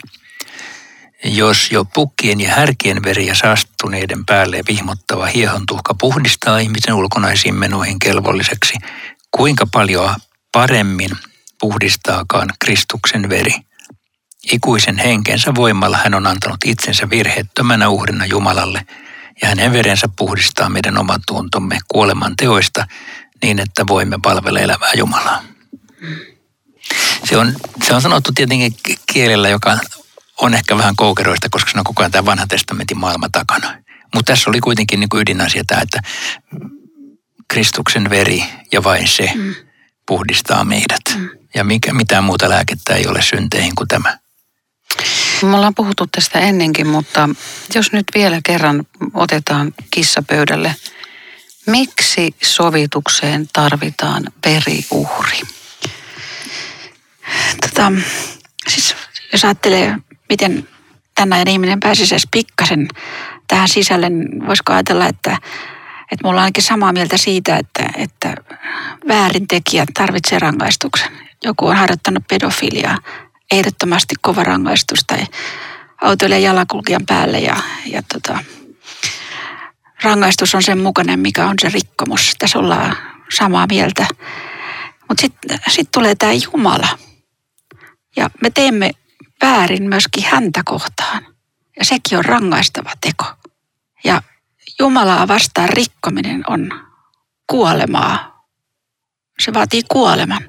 Jos 1.23 1.71
jo 1.71 1.85
pukkien 1.85 2.41
ja 2.41 2.49
härkien 2.55 3.03
veriä 3.03 3.35
saastuneiden 3.35 4.25
päälle 4.25 4.61
vihmottava 4.67 5.25
hiehontuhka 5.25 5.93
puhdistaa 5.99 6.59
ihmisen 6.59 6.93
ulkonaisiin 6.93 7.55
menoihin 7.55 7.99
kelvolliseksi, 7.99 8.73
kuinka 9.31 9.67
paljon 9.71 10.15
paremmin 10.51 11.11
puhdistaakaan 11.59 12.49
Kristuksen 12.59 13.29
veri. 13.29 13.53
Ikuisen 14.51 14.97
henkensä 14.97 15.55
voimalla 15.55 15.97
hän 15.97 16.13
on 16.13 16.27
antanut 16.27 16.57
itsensä 16.65 17.09
virheettömänä 17.09 17.89
uhrina 17.89 18.25
Jumalalle 18.25 18.85
ja 19.41 19.47
hänen 19.47 19.73
verensä 19.73 20.09
puhdistaa 20.15 20.69
meidän 20.69 20.97
oman 20.97 21.21
tuntomme 21.27 21.77
kuoleman 21.87 22.35
teoista 22.35 22.87
niin, 23.43 23.59
että 23.59 23.87
voimme 23.87 24.17
palvella 24.23 24.59
elävää 24.59 24.91
Jumalaa. 24.97 25.43
Se 27.29 27.37
on, 27.37 27.53
se 27.83 27.93
on 27.93 28.01
sanottu 28.01 28.31
tietenkin 28.31 28.73
kielellä, 29.13 29.49
joka 29.49 29.77
on 30.37 30.53
ehkä 30.53 30.77
vähän 30.77 30.95
koukeroista, 30.95 31.47
koska 31.51 31.71
se 31.71 31.77
on 31.77 31.83
koko 31.83 32.01
ajan 32.01 32.11
tämä 32.11 32.25
vanha 32.25 32.47
testamentin 32.47 32.97
maailma 32.97 33.29
takana. 33.31 33.83
Mutta 34.15 34.31
tässä 34.31 34.49
oli 34.49 34.59
kuitenkin 34.59 34.99
niin 34.99 35.09
kuin 35.09 35.21
ydinasia 35.21 35.63
tämä, 35.67 35.81
että 35.81 35.99
Kristuksen 37.47 38.09
veri 38.09 38.43
ja 38.71 38.83
vain 38.83 39.07
se 39.07 39.31
mm. 39.35 39.55
puhdistaa 40.07 40.63
meidät. 40.63 41.01
Mm. 41.15 41.29
Ja 41.55 41.63
mikä, 41.63 41.93
mitään 41.93 42.23
muuta 42.23 42.49
lääkettä 42.49 42.95
ei 42.95 43.07
ole 43.07 43.21
synteihin 43.21 43.75
kuin 43.75 43.87
tämä. 43.87 44.17
Me 45.41 45.55
ollaan 45.55 45.75
puhuttu 45.75 46.07
tästä 46.07 46.39
ennenkin, 46.39 46.87
mutta 46.87 47.29
jos 47.75 47.91
nyt 47.91 48.05
vielä 48.15 48.39
kerran 48.43 48.87
otetaan 49.13 49.73
kissa 49.91 50.21
pöydälle. 50.21 50.75
Miksi 51.65 52.35
sovitukseen 52.43 53.49
tarvitaan 53.53 54.23
veriuhri? 54.45 55.41
Tota, 57.61 57.91
siis 58.67 58.95
jos 59.31 59.45
ajattelee 59.45 59.95
miten 60.29 60.67
tänä 61.15 61.43
ihminen 61.47 61.79
pääsisi 61.79 62.13
edes 62.13 62.27
pikkasen 62.31 62.87
tähän 63.47 63.69
sisälle, 63.69 64.09
niin 64.09 64.47
voisiko 64.47 64.73
ajatella, 64.73 65.07
että, 65.07 65.37
että 66.11 66.23
mulla 66.23 66.39
on 66.39 66.43
ainakin 66.43 66.63
samaa 66.63 66.93
mieltä 66.93 67.17
siitä, 67.17 67.57
että, 67.57 67.89
että 67.97 68.35
väärintekijä 69.07 69.85
tarvitsee 69.93 70.39
rangaistuksen. 70.39 71.11
Joku 71.43 71.67
on 71.67 71.75
harjoittanut 71.75 72.23
pedofiliaa, 72.27 72.97
ehdottomasti 73.51 74.15
kova 74.21 74.43
rangaistus 74.43 74.99
tai 75.07 75.25
autoille 76.01 76.39
jalankulkijan 76.39 77.05
päälle 77.05 77.39
ja, 77.39 77.57
ja 77.85 78.01
tota, 78.13 78.39
rangaistus 80.03 80.55
on 80.55 80.63
sen 80.63 80.79
mukainen, 80.79 81.19
mikä 81.19 81.45
on 81.45 81.55
se 81.61 81.69
rikkomus. 81.69 82.33
Tässä 82.39 82.59
ollaan 82.59 82.97
samaa 83.37 83.67
mieltä. 83.69 84.07
Mutta 85.09 85.21
sitten 85.21 85.59
sit 85.67 85.91
tulee 85.91 86.15
tämä 86.15 86.33
Jumala. 86.33 86.97
Ja 88.15 88.29
me 88.41 88.49
teemme 88.49 88.91
väärin 89.41 89.89
myöskin 89.89 90.23
häntä 90.23 90.61
kohtaan. 90.65 91.25
Ja 91.79 91.85
sekin 91.85 92.17
on 92.17 92.25
rangaistava 92.25 92.91
teko. 93.01 93.25
Ja 94.03 94.21
Jumalaa 94.79 95.27
vastaan 95.27 95.69
rikkominen 95.69 96.43
on 96.47 96.71
kuolemaa. 97.47 98.45
Se 99.39 99.53
vaatii 99.53 99.81
kuoleman. 99.91 100.45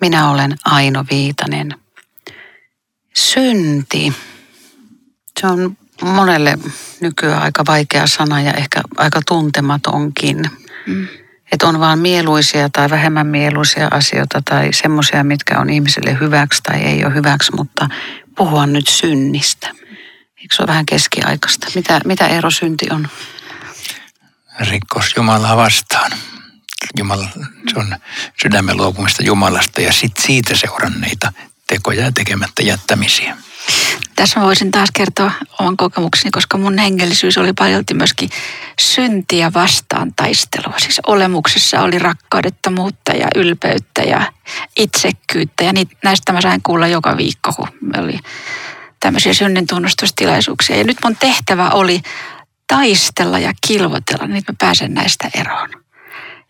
Minä 0.00 0.30
olen 0.30 0.56
Aino 0.64 1.04
Viitanen. 1.10 1.83
Synti. 3.16 4.12
Se 5.40 5.46
on 5.46 5.76
monelle 6.02 6.58
nykyään 7.00 7.42
aika 7.42 7.64
vaikea 7.66 8.06
sana 8.06 8.40
ja 8.40 8.52
ehkä 8.52 8.80
aika 8.96 9.20
tuntematonkin. 9.28 10.50
Mm. 10.86 11.08
Että 11.52 11.66
on 11.66 11.80
vaan 11.80 11.98
mieluisia 11.98 12.68
tai 12.68 12.90
vähemmän 12.90 13.26
mieluisia 13.26 13.88
asioita 13.90 14.42
tai 14.44 14.72
semmoisia, 14.72 15.24
mitkä 15.24 15.58
on 15.58 15.70
ihmiselle 15.70 16.16
hyväksi 16.20 16.62
tai 16.62 16.80
ei 16.80 17.04
ole 17.04 17.14
hyväksi, 17.14 17.52
mutta 17.56 17.88
puhua 18.36 18.66
nyt 18.66 18.88
synnistä. 18.88 19.70
Eikö 20.36 20.54
se 20.54 20.62
ole 20.62 20.66
vähän 20.66 20.86
keskiaikaista? 20.86 21.66
Mitä, 21.74 22.00
mitä 22.04 22.26
ero 22.26 22.50
synti 22.50 22.86
on? 22.90 23.08
Rikkos 24.60 25.12
Jumalaa 25.16 25.56
vastaan. 25.56 26.12
Jumala, 26.98 27.28
se 27.72 27.78
on 27.78 27.96
sydämen 28.42 28.76
luopumista 28.76 29.22
Jumalasta 29.22 29.80
ja 29.80 29.92
sit 29.92 30.16
siitä 30.16 30.56
seuranneita 30.56 31.32
tekoja 31.66 32.04
ja 32.04 32.12
tekemättä 32.12 32.62
jättämisiä. 32.62 33.36
Tässä 34.16 34.40
mä 34.40 34.46
voisin 34.46 34.70
taas 34.70 34.88
kertoa 34.94 35.32
oman 35.60 35.76
kokemukseni, 35.76 36.30
koska 36.30 36.58
mun 36.58 36.78
hengellisyys 36.78 37.38
oli 37.38 37.52
paljolti 37.52 37.94
myöskin 37.94 38.30
syntiä 38.80 39.52
vastaan 39.52 40.12
taistelua. 40.16 40.78
Siis 40.78 41.00
olemuksessa 41.06 41.80
oli 41.80 41.98
rakkaudettomuutta 41.98 43.12
ja 43.12 43.28
ylpeyttä 43.34 44.02
ja 44.02 44.32
itsekkyyttä. 44.76 45.64
Ja 45.64 45.72
näistä 46.04 46.32
mä 46.32 46.40
sain 46.40 46.62
kuulla 46.62 46.86
joka 46.86 47.16
viikko, 47.16 47.52
kun 47.52 47.68
me 47.80 48.00
oli 48.00 48.18
tämmöisiä 49.00 49.34
synnin 49.34 49.66
tunnustustilaisuuksia. 49.66 50.76
Ja 50.76 50.84
nyt 50.84 50.98
mun 51.04 51.16
tehtävä 51.16 51.70
oli 51.70 52.02
taistella 52.66 53.38
ja 53.38 53.52
kilvotella, 53.66 54.26
niin 54.26 54.44
mä 54.48 54.54
pääsen 54.58 54.94
näistä 54.94 55.30
eroon. 55.34 55.68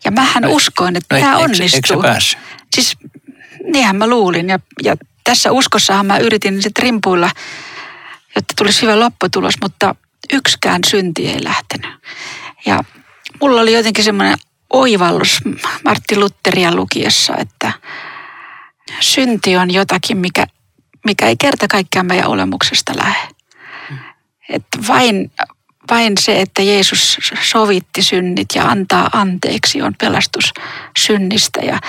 Ja 0.05 0.11
mähän 0.11 0.43
no, 0.43 0.49
uskoin, 0.51 0.95
että 0.95 1.15
no, 1.15 1.21
tämä 1.21 1.37
onnistuu. 1.37 2.03
Eikö 2.03 2.19
Siis 2.75 2.97
niinhän 3.73 3.95
mä 3.95 4.07
luulin. 4.07 4.49
Ja, 4.49 4.59
ja 4.83 4.95
tässä 5.23 5.51
uskossahan 5.51 6.05
mä 6.05 6.17
yritin 6.17 6.61
sitten 6.61 6.83
rimpuilla, 6.83 7.29
jotta 8.35 8.53
tulisi 8.57 8.81
hyvä 8.81 8.99
lopputulos, 8.99 9.53
mutta 9.61 9.95
yksikään 10.33 10.81
synti 10.87 11.27
ei 11.27 11.43
lähtenyt. 11.43 11.91
Ja 12.65 12.83
mulla 13.41 13.61
oli 13.61 13.73
jotenkin 13.73 14.03
semmoinen 14.03 14.37
oivallus 14.69 15.39
Martti 15.85 16.17
Lutteria 16.17 16.75
lukiessa, 16.75 17.33
että 17.37 17.71
synti 18.99 19.57
on 19.57 19.73
jotakin, 19.73 20.17
mikä, 20.17 20.45
mikä 21.05 21.27
ei 21.27 21.37
kerta 21.37 21.67
kaikkiaan 21.67 22.05
meidän 22.05 22.27
olemuksesta 22.27 22.93
lähde. 22.97 23.27
Että 24.49 24.77
vain, 24.87 25.31
vain 25.91 26.13
se, 26.19 26.41
että 26.41 26.61
Jeesus 26.61 27.17
sovitti 27.43 28.03
synnit 28.03 28.47
ja 28.55 28.63
antaa 28.65 29.09
anteeksi, 29.13 29.81
on 29.81 29.95
pelastus 29.99 30.53
synnistä. 30.99 31.59
Ja 31.59 31.79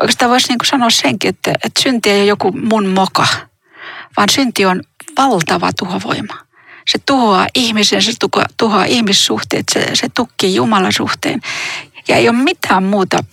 oikeastaan 0.00 0.30
voisi 0.30 0.48
niin 0.48 0.58
sanoa 0.64 0.90
senkin, 0.90 1.28
että, 1.28 1.52
että 1.64 1.82
synti 1.82 2.10
ei 2.10 2.20
ole 2.20 2.26
joku 2.26 2.52
mun 2.52 2.86
moka, 2.86 3.26
vaan 4.16 4.28
synti 4.28 4.66
on 4.66 4.82
valtava 5.18 5.70
tuhovoima. 5.78 6.34
Se 6.88 6.98
tuhoaa 7.06 7.46
ihmisen, 7.54 8.02
se 8.02 8.12
tuhoaa 8.56 8.84
ihmissuhteet, 8.84 9.64
se, 9.72 9.90
se 9.94 10.08
tukkii 10.08 10.54
Jumalan 10.54 10.92
suhteen. 10.92 11.40
Ja 12.08 12.16
ei 12.16 12.28
ole 12.28 12.36
mitään 12.36 12.82
muuta 12.82 13.24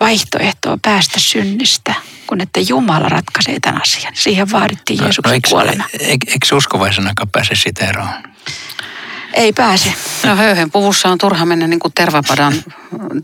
vaihtoehtoa 0.00 0.78
päästä 0.82 1.20
synnistä, 1.20 1.94
kun 2.26 2.40
että 2.40 2.60
Jumala 2.60 3.08
ratkaisee 3.08 3.60
tämän 3.60 3.82
asian. 3.82 4.16
Siihen 4.16 4.52
vaadittiin 4.52 4.98
Jeesuksen 5.02 5.22
no, 5.24 5.30
no 5.30 5.34
eikö, 5.34 5.48
kuolema. 5.48 5.84
Eikö, 5.92 6.30
eikö 6.30 6.56
uskovaisen 6.56 7.10
pääse 7.32 7.54
sitä 7.54 7.86
eroon? 7.86 8.08
Ei 9.34 9.52
pääse. 9.52 9.94
No 10.24 10.36
höyhen 10.36 10.70
puvussa 10.70 11.08
on 11.08 11.18
turha 11.18 11.46
mennä 11.46 11.66
niin 11.66 11.80
kuin 11.80 11.94
tervapadan 11.94 12.52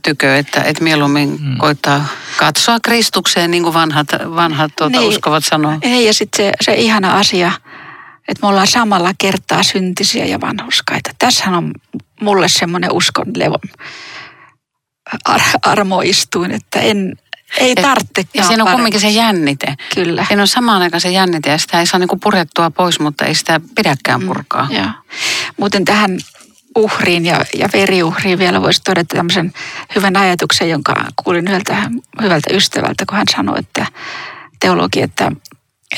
tykö, 0.02 0.36
että, 0.36 0.62
että 0.62 0.84
mieluummin 0.84 1.38
hmm. 1.38 1.56
koittaa 1.58 2.06
katsoa 2.38 2.78
Kristukseen, 2.82 3.50
niin 3.50 3.62
kuin 3.62 3.74
vanhat, 3.74 4.08
vanhat 4.34 4.72
tuota, 4.76 4.98
niin. 4.98 5.08
uskovat 5.08 5.44
sanoo. 5.44 5.78
Ei, 5.82 6.06
ja 6.06 6.14
sitten 6.14 6.46
se, 6.46 6.52
se 6.60 6.74
ihana 6.74 7.18
asia, 7.18 7.52
että 8.28 8.42
me 8.42 8.48
ollaan 8.48 8.66
samalla 8.66 9.10
kertaa 9.18 9.62
syntisiä 9.62 10.24
ja 10.24 10.40
vanhuskaita. 10.40 11.10
Tässähän 11.18 11.54
on 11.54 11.72
mulle 12.20 12.48
semmoinen 12.48 12.92
uskon 12.92 13.26
levo 13.36 13.58
ar- 15.24 15.40
armoistuin, 15.62 16.50
että 16.50 16.80
en, 16.80 17.12
ei 17.58 17.74
tarvitse. 17.74 18.22
Ja 18.34 18.44
siinä 18.44 18.64
on 18.64 18.70
kumminkin 18.70 19.00
se 19.00 19.08
jännite. 19.08 19.74
Kyllä. 19.94 20.24
Siinä 20.28 20.42
on 20.42 20.48
samaan 20.48 20.82
aikaan 20.82 21.00
se 21.00 21.10
jännite 21.10 21.50
ja 21.50 21.58
sitä 21.58 21.80
ei 21.80 21.86
saa 21.86 22.00
niinku 22.00 22.16
purettua 22.16 22.70
pois, 22.70 23.00
mutta 23.00 23.24
ei 23.24 23.34
sitä 23.34 23.60
pidäkään 23.74 24.20
mm, 24.20 24.26
purkaa. 24.26 24.64
Mm, 24.64 24.76
joo. 24.76 24.86
Muuten 25.56 25.84
tähän 25.84 26.18
uhriin 26.76 27.26
ja, 27.26 27.44
ja 27.58 27.68
veriuhriin 27.72 28.38
vielä 28.38 28.62
voisi 28.62 28.82
todeta 28.82 29.16
tämmöisen 29.16 29.52
hyvän 29.94 30.16
ajatuksen, 30.16 30.70
jonka 30.70 30.94
kuulin 31.24 31.48
yhdeltä 31.48 31.90
hyvältä 32.22 32.50
ystävältä, 32.54 33.06
kun 33.06 33.18
hän 33.18 33.26
sanoi, 33.36 33.58
että 33.58 33.86
teologi, 34.60 35.02
että, 35.02 35.32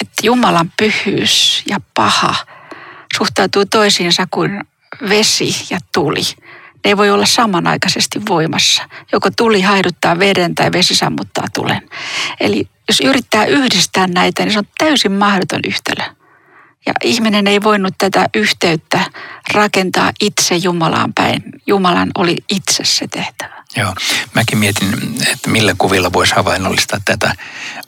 että 0.01 0.15
Jumalan 0.23 0.73
pyhyys 0.77 1.63
ja 1.69 1.81
paha 1.95 2.35
suhtautuu 3.17 3.67
toisiinsa 3.67 4.27
kuin 4.31 4.65
vesi 5.09 5.67
ja 5.71 5.79
tuli 5.95 6.23
ei 6.87 6.97
voi 6.97 7.11
olla 7.11 7.27
samanaikaisesti 7.27 8.21
voimassa. 8.29 8.83
Joko 9.13 9.31
tuli 9.37 9.61
haiduttaa 9.61 10.19
veden 10.19 10.55
tai 10.55 10.73
vesi 10.73 10.95
sammuttaa 10.95 11.45
tulen. 11.55 11.83
Eli 12.41 12.69
jos 12.89 13.01
yrittää 13.01 13.45
yhdistää 13.45 14.07
näitä, 14.07 14.45
niin 14.45 14.53
se 14.53 14.59
on 14.59 14.69
täysin 14.79 15.13
mahdoton 15.13 15.61
yhtälö. 15.67 16.05
Ja 16.87 16.93
ihminen 17.05 17.47
ei 17.47 17.63
voinut 17.63 17.95
tätä 17.99 18.27
yhteyttä 18.35 19.01
rakentaa 19.55 20.13
itse 20.21 20.57
Jumalaan 20.57 21.13
päin. 21.15 21.43
Jumalan 21.67 22.11
oli 22.19 22.37
itse 22.51 22.85
se 22.85 23.07
tehtävä. 23.09 23.57
Joo, 23.77 23.95
mäkin 24.35 24.59
mietin, 24.59 25.17
että 25.33 25.51
millä 25.51 25.75
kuvilla 25.79 26.13
voisi 26.13 26.35
havainnollistaa 26.35 27.01
tätä 27.05 27.35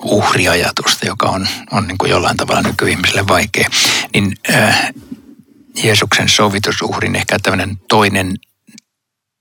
uhriajatusta, 0.02 1.06
joka 1.06 1.26
on, 1.26 1.48
on 1.70 1.88
niin 1.88 1.98
kuin 1.98 2.10
jollain 2.10 2.36
tavalla 2.36 2.62
nykyihmiselle 2.62 3.28
vaikea. 3.28 3.68
Niin 4.14 4.32
äh, 4.54 4.90
Jeesuksen 5.82 6.28
sovitusuhrin 6.28 7.16
ehkä 7.16 7.38
tämmöinen 7.42 7.76
toinen 7.88 8.34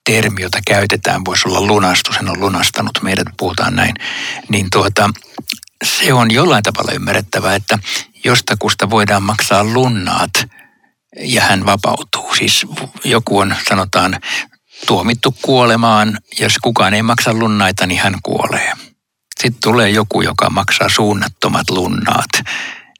termi, 0.07 0.41
jota 0.41 0.59
käytetään, 0.67 1.25
voisi 1.25 1.47
olla 1.47 1.61
lunastus, 1.61 2.17
hän 2.17 2.29
on 2.29 2.39
lunastanut 2.39 2.99
meidät, 3.01 3.27
puhutaan 3.37 3.75
näin, 3.75 3.95
niin 4.49 4.67
tuota, 4.71 5.09
se 5.85 6.13
on 6.13 6.31
jollain 6.31 6.63
tavalla 6.63 6.91
ymmärrettävää, 6.91 7.55
että 7.55 7.79
jostakusta 8.23 8.89
voidaan 8.89 9.23
maksaa 9.23 9.63
lunnaat 9.63 10.31
ja 11.19 11.41
hän 11.41 11.65
vapautuu. 11.65 12.35
Siis 12.35 12.65
joku 13.03 13.39
on, 13.39 13.55
sanotaan, 13.69 14.19
tuomittu 14.87 15.35
kuolemaan, 15.41 16.17
jos 16.39 16.57
kukaan 16.57 16.93
ei 16.93 17.03
maksa 17.03 17.33
lunnaita, 17.33 17.85
niin 17.85 17.99
hän 18.01 18.15
kuolee. 18.23 18.73
Sitten 19.39 19.61
tulee 19.63 19.89
joku, 19.89 20.21
joka 20.21 20.49
maksaa 20.49 20.89
suunnattomat 20.89 21.69
lunnaat, 21.69 22.43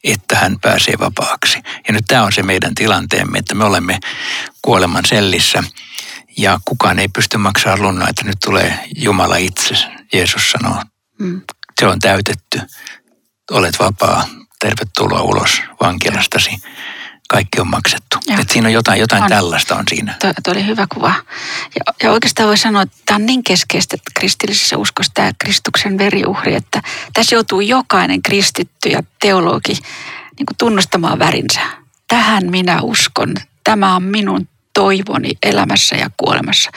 että 0.04 0.36
hän 0.36 0.60
pääsee 0.62 0.94
vapaaksi. 1.00 1.60
Ja 1.88 1.94
nyt 1.94 2.06
tämä 2.08 2.24
on 2.24 2.34
se 2.34 2.44
meidän 2.44 2.76
tilanteemme, 2.76 3.40
että 3.40 3.56
me 3.56 3.64
olemme 3.64 4.00
kuoleman 4.62 5.06
sellissä– 5.06 5.64
ja 6.38 6.60
kukaan 6.66 7.00
ei 7.00 7.08
pysty 7.08 7.38
maksamaan 7.38 7.82
lunnaita. 7.82 8.24
Nyt 8.24 8.38
tulee 8.46 8.80
Jumala 8.96 9.36
itse, 9.36 9.76
Jeesus 10.14 10.52
sanoo. 10.52 10.84
Mm. 11.20 11.42
Se 11.80 11.88
on 11.88 12.00
täytetty. 12.00 12.62
Olet 13.52 13.80
vapaa. 13.80 14.28
Tervetuloa 14.60 15.22
ulos 15.22 15.62
vankilastasi. 15.82 16.50
Kaikki 17.30 17.62
on 17.62 17.68
maksettu. 17.68 18.18
Et 18.40 18.50
siinä 18.50 18.68
on 18.68 18.74
jotain, 18.74 19.00
jotain 19.00 19.24
on. 19.24 19.30
tällaista 19.30 19.76
on 19.76 19.84
siinä. 19.90 20.16
Tuo, 20.22 20.34
tuo 20.44 20.54
oli 20.54 20.66
hyvä 20.66 20.88
kuva. 20.94 21.14
Ja, 21.76 21.94
ja 22.04 22.12
oikeastaan 22.12 22.48
voi 22.48 22.58
sanoa, 22.58 22.82
että 22.82 22.98
tämä 23.06 23.16
on 23.16 23.26
niin 23.26 23.44
keskeistä 23.44 23.98
kristillisessä 24.20 24.78
uskossa 24.78 25.12
tämä 25.14 25.32
Kristuksen 25.38 25.98
veriuhri, 25.98 26.56
että 26.56 26.82
tässä 27.14 27.36
joutuu 27.36 27.62
jokainen 27.62 28.22
kristitty 28.22 28.90
ja 28.90 29.04
teologi 29.22 29.74
niin 30.38 30.46
kuin 30.46 30.58
tunnustamaan 30.58 31.20
värinsä. 31.20 31.60
Tähän 32.08 32.52
minä 32.52 32.82
uskon. 32.82 33.36
Tämä 33.64 33.96
on 33.96 34.04
minun 34.04 34.48
toivoni 34.78 35.32
elämässä 35.44 35.96
ja 35.96 36.10
kuolemassa. 36.18 36.70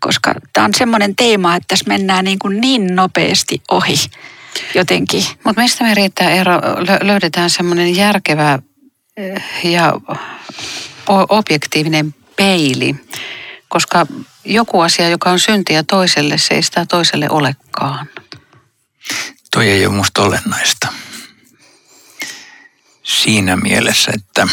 Koska 0.00 0.34
tämä 0.52 0.64
on 0.64 0.74
semmoinen 0.74 1.16
teema, 1.16 1.56
että 1.56 1.64
tässä 1.68 1.84
mennään 1.88 2.24
niin, 2.24 2.38
kuin 2.38 2.60
niin 2.60 2.96
nopeasti 2.96 3.62
ohi 3.70 3.96
jotenkin. 4.74 5.24
Mutta 5.44 5.62
mistä 5.62 5.84
me 5.84 5.94
riittää 5.94 6.30
ero, 6.30 6.60
löydetään 7.02 7.50
semmoinen 7.50 7.96
järkevä 7.96 8.58
eh, 9.16 9.42
ja 9.64 9.92
objektiivinen 11.08 12.14
peili, 12.36 12.96
koska 13.68 14.06
joku 14.44 14.80
asia, 14.80 15.08
joka 15.08 15.30
on 15.30 15.38
syntiä 15.38 15.82
toiselle, 15.82 16.38
se 16.38 16.54
ei 16.54 16.62
sitä 16.62 16.86
toiselle 16.86 17.30
olekaan. 17.30 18.06
Toi 19.50 19.70
ei 19.70 19.86
ole 19.86 19.94
musta 19.94 20.22
olennaista. 20.22 20.88
siinä 23.02 23.56
mielessä, 23.56 24.12
että 24.14 24.48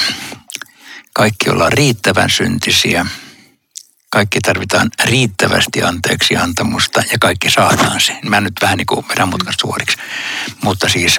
kaikki 1.14 1.50
ollaan 1.50 1.74
riittävän 1.74 2.30
syntisiä, 2.30 3.06
kaikki 4.10 4.40
tarvitaan 4.42 4.92
riittävästi 5.04 5.84
anteeksi 5.84 6.36
antamusta 6.36 7.04
ja 7.12 7.18
kaikki 7.20 7.50
saadaan 7.50 8.02
se. 8.02 8.20
Mä 8.30 8.42
nyt 8.42 8.54
vähän 8.62 8.78
niin 8.78 8.86
kuin 8.86 9.06
vedän 9.10 9.30
mutkan 9.30 9.54
suoriksi. 9.60 9.98
Mutta 10.64 10.90
siis 10.90 11.18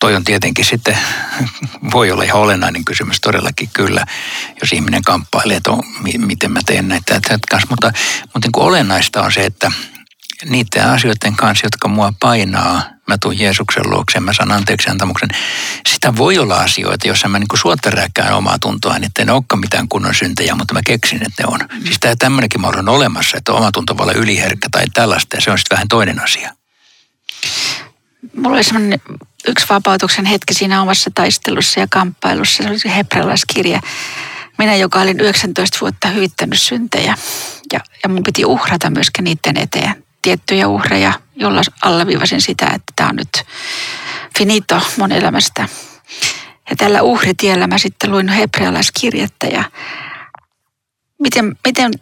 toi 0.00 0.14
on 0.14 0.24
tietenkin 0.24 0.64
sitten, 0.64 0.98
voi 1.92 2.10
olla 2.10 2.22
ihan 2.22 2.40
olennainen 2.40 2.84
kysymys 2.84 3.20
todellakin 3.20 3.70
kyllä, 3.72 4.04
jos 4.60 4.72
ihminen 4.72 5.02
kamppailee, 5.02 5.56
että 5.56 5.70
on, 5.70 5.82
miten 6.18 6.52
mä 6.52 6.60
teen 6.66 6.88
näitä. 6.88 7.20
Mutta, 7.70 7.92
mutta 8.22 8.46
niin 8.46 8.52
kuin 8.52 8.66
olennaista 8.66 9.22
on 9.22 9.32
se, 9.32 9.44
että 9.44 9.72
niiden 10.44 10.86
asioiden 10.90 11.36
kanssa, 11.36 11.66
jotka 11.66 11.88
mua 11.88 12.12
painaa, 12.20 12.82
mä 13.08 13.16
tuun 13.20 13.38
Jeesuksen 13.38 13.90
luokse, 13.90 14.20
mä 14.20 14.32
saan 14.32 14.52
anteeksi 14.52 14.90
antamuksen. 14.90 15.28
Sitä 15.88 16.16
voi 16.16 16.38
olla 16.38 16.56
asioita, 16.56 17.06
joissa 17.06 17.28
mä 17.28 17.38
niin 17.38 17.48
suottarääkään 17.54 18.34
omaa 18.34 18.58
tuntoa, 18.58 18.92
niin 18.92 19.04
että 19.04 19.24
ne 19.24 19.32
olekaan 19.32 19.60
mitään 19.60 19.88
kunnon 19.88 20.14
syntejä, 20.14 20.54
mutta 20.54 20.74
mä 20.74 20.80
keksin, 20.86 21.22
että 21.22 21.42
ne 21.42 21.48
on. 21.48 21.60
Mm. 21.60 21.82
Siis 21.84 21.96
tämä 22.00 22.14
tämmöinenkin 22.18 22.60
malli 22.60 22.78
on 22.78 22.88
olemassa, 22.88 23.36
että 23.36 23.52
oma 23.52 23.72
tunto 23.72 23.96
voi 23.96 24.04
olla 24.04 24.12
yliherkkä 24.12 24.68
tai 24.70 24.84
tällaista, 24.94 25.36
ja 25.36 25.40
se 25.40 25.50
on 25.50 25.58
sitten 25.58 25.76
vähän 25.76 25.88
toinen 25.88 26.22
asia. 26.22 26.54
Mulla 28.36 28.56
oli 28.56 28.64
semmoinen 28.64 29.00
yksi 29.48 29.66
vapautuksen 29.68 30.24
hetki 30.24 30.54
siinä 30.54 30.82
omassa 30.82 31.10
taistelussa 31.14 31.80
ja 31.80 31.86
kamppailussa. 31.90 32.62
Se 32.62 32.68
oli 32.68 32.78
se 32.78 32.96
hebrealaiskirja. 32.96 33.80
Minä, 34.58 34.76
joka 34.76 35.00
olin 35.00 35.20
19 35.20 35.78
vuotta 35.80 36.08
hyvittänyt 36.08 36.60
syntejä. 36.60 37.14
Ja, 37.72 37.80
ja 38.02 38.08
mun 38.08 38.22
piti 38.22 38.44
uhrata 38.44 38.90
myöskin 38.90 39.24
niiden 39.24 39.56
eteen 39.56 40.02
tiettyjä 40.22 40.68
uhreja, 40.68 41.12
jolla 41.36 41.62
alleviivasin 41.82 42.42
sitä, 42.42 42.66
että 42.66 42.92
tämä 42.96 43.08
on 43.08 43.16
nyt 43.16 43.46
finito 44.38 44.80
mun 44.98 45.12
elämästä. 45.12 45.68
Ja 46.70 46.76
tällä 46.76 47.02
uhritiellä 47.02 47.66
mä 47.66 47.78
sitten 47.78 48.10
luin 48.10 48.28
hebrealaiskirjettä 48.28 49.46
ja 49.46 49.64
miten, 51.18 51.56
miten 51.66 51.92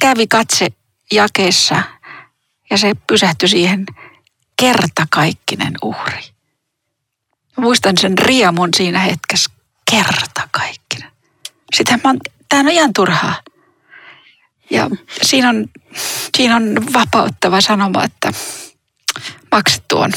kävi 0.00 0.26
katse 0.26 0.68
jakeessa 1.12 1.82
ja 2.70 2.78
se 2.78 2.92
pysähtyi 3.06 3.48
siihen 3.48 3.86
kertakaikkinen 4.60 5.74
uhri. 5.82 6.22
Muistan 7.56 7.98
sen 7.98 8.18
riemun 8.18 8.68
siinä 8.76 8.98
hetkessä, 8.98 9.50
kertakaikkinen. 9.90 11.10
Sitä 11.76 11.98
mä 12.04 12.14
tämä 12.48 12.60
on 12.60 12.68
ihan 12.68 12.92
turhaa. 12.92 13.34
Ja 14.70 14.90
siinä 15.22 15.48
on, 15.48 15.66
siinä 16.36 16.56
on 16.56 16.86
vapauttava 16.92 17.60
sanoma, 17.60 18.04
että 18.04 18.32
maksettu 19.52 19.98
on. 19.98 20.12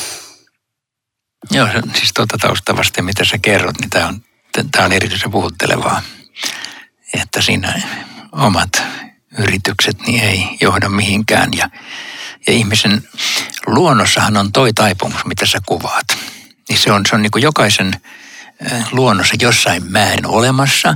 Joo, 1.52 1.68
siis 1.98 2.12
tuota 2.14 2.38
tausta 2.38 2.78
vasten, 2.78 3.06
mitä 3.06 3.26
sä 3.26 3.38
kerrot, 3.38 3.80
niin 3.80 3.90
tämä 3.90 4.08
on, 4.08 4.24
tämä 4.72 4.86
on 4.86 4.92
erityisen 4.92 5.32
puhuttelevaa. 5.32 6.02
Että 7.14 7.42
siinä 7.42 7.82
omat 8.32 8.84
yritykset 9.38 9.98
niin 10.08 10.24
ei 10.24 10.58
johda 10.62 10.90
mihinkään. 10.90 11.50
Ja, 11.58 11.70
ja 12.48 12.54
ihmisen 12.54 13.08
luonnossahan 13.68 14.38
on 14.38 14.52
toi 14.52 14.74
taipumus, 14.74 15.26
mitä 15.26 15.46
sä 15.46 15.60
kuvaat. 15.66 16.08
Niin 16.70 16.80
se 16.80 16.92
on, 16.92 17.06
se 17.06 17.16
on 17.16 17.22
niin 17.22 17.32
kuin 17.32 17.44
jokaisen 17.44 18.02
luonnossa 18.91 19.36
jossain 19.41 19.91
määrin 19.91 20.26
olemassa, 20.26 20.95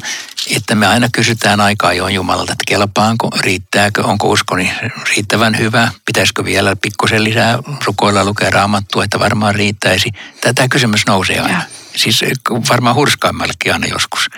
että 0.56 0.76
me 0.76 0.88
aina 0.88 1.08
kysytään 1.12 1.62
aikaa 1.62 1.94
jo 1.94 2.08
Jumalalta, 2.08 2.52
että 2.52 2.64
kelpaanko, 2.68 3.30
riittääkö, 3.40 4.04
onko 4.04 4.30
uskoni 4.30 4.72
riittävän 5.16 5.58
hyvä, 5.58 5.92
pitäisikö 6.06 6.46
vielä 6.46 6.76
pikkusen 6.76 7.24
lisää 7.24 7.60
rukoilla 7.86 8.26
lukea 8.26 8.50
raamattua, 8.50 9.04
että 9.04 9.20
varmaan 9.20 9.56
riittäisi. 9.56 10.12
Tätä 10.42 10.68
kysymys 10.68 11.06
nousee 11.08 11.40
aina. 11.40 11.54
Ja. 11.54 11.62
Siis 11.96 12.24
varmaan 12.70 12.96
hurskaimmallekin 12.96 13.74
aina 13.74 13.88
joskus. 13.88 14.30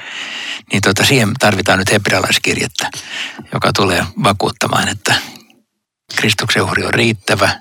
Niin 0.71 0.81
tota, 0.81 1.05
siihen 1.05 1.33
tarvitaan 1.39 1.79
nyt 1.79 1.91
hebrealaiskirjettä, 1.91 2.89
joka 3.53 3.73
tulee 3.73 4.05
vakuuttamaan, 4.23 4.87
että 4.87 5.15
Kristuksen 6.15 6.63
uhri 6.63 6.85
on 6.85 6.93
riittävä, 6.93 7.59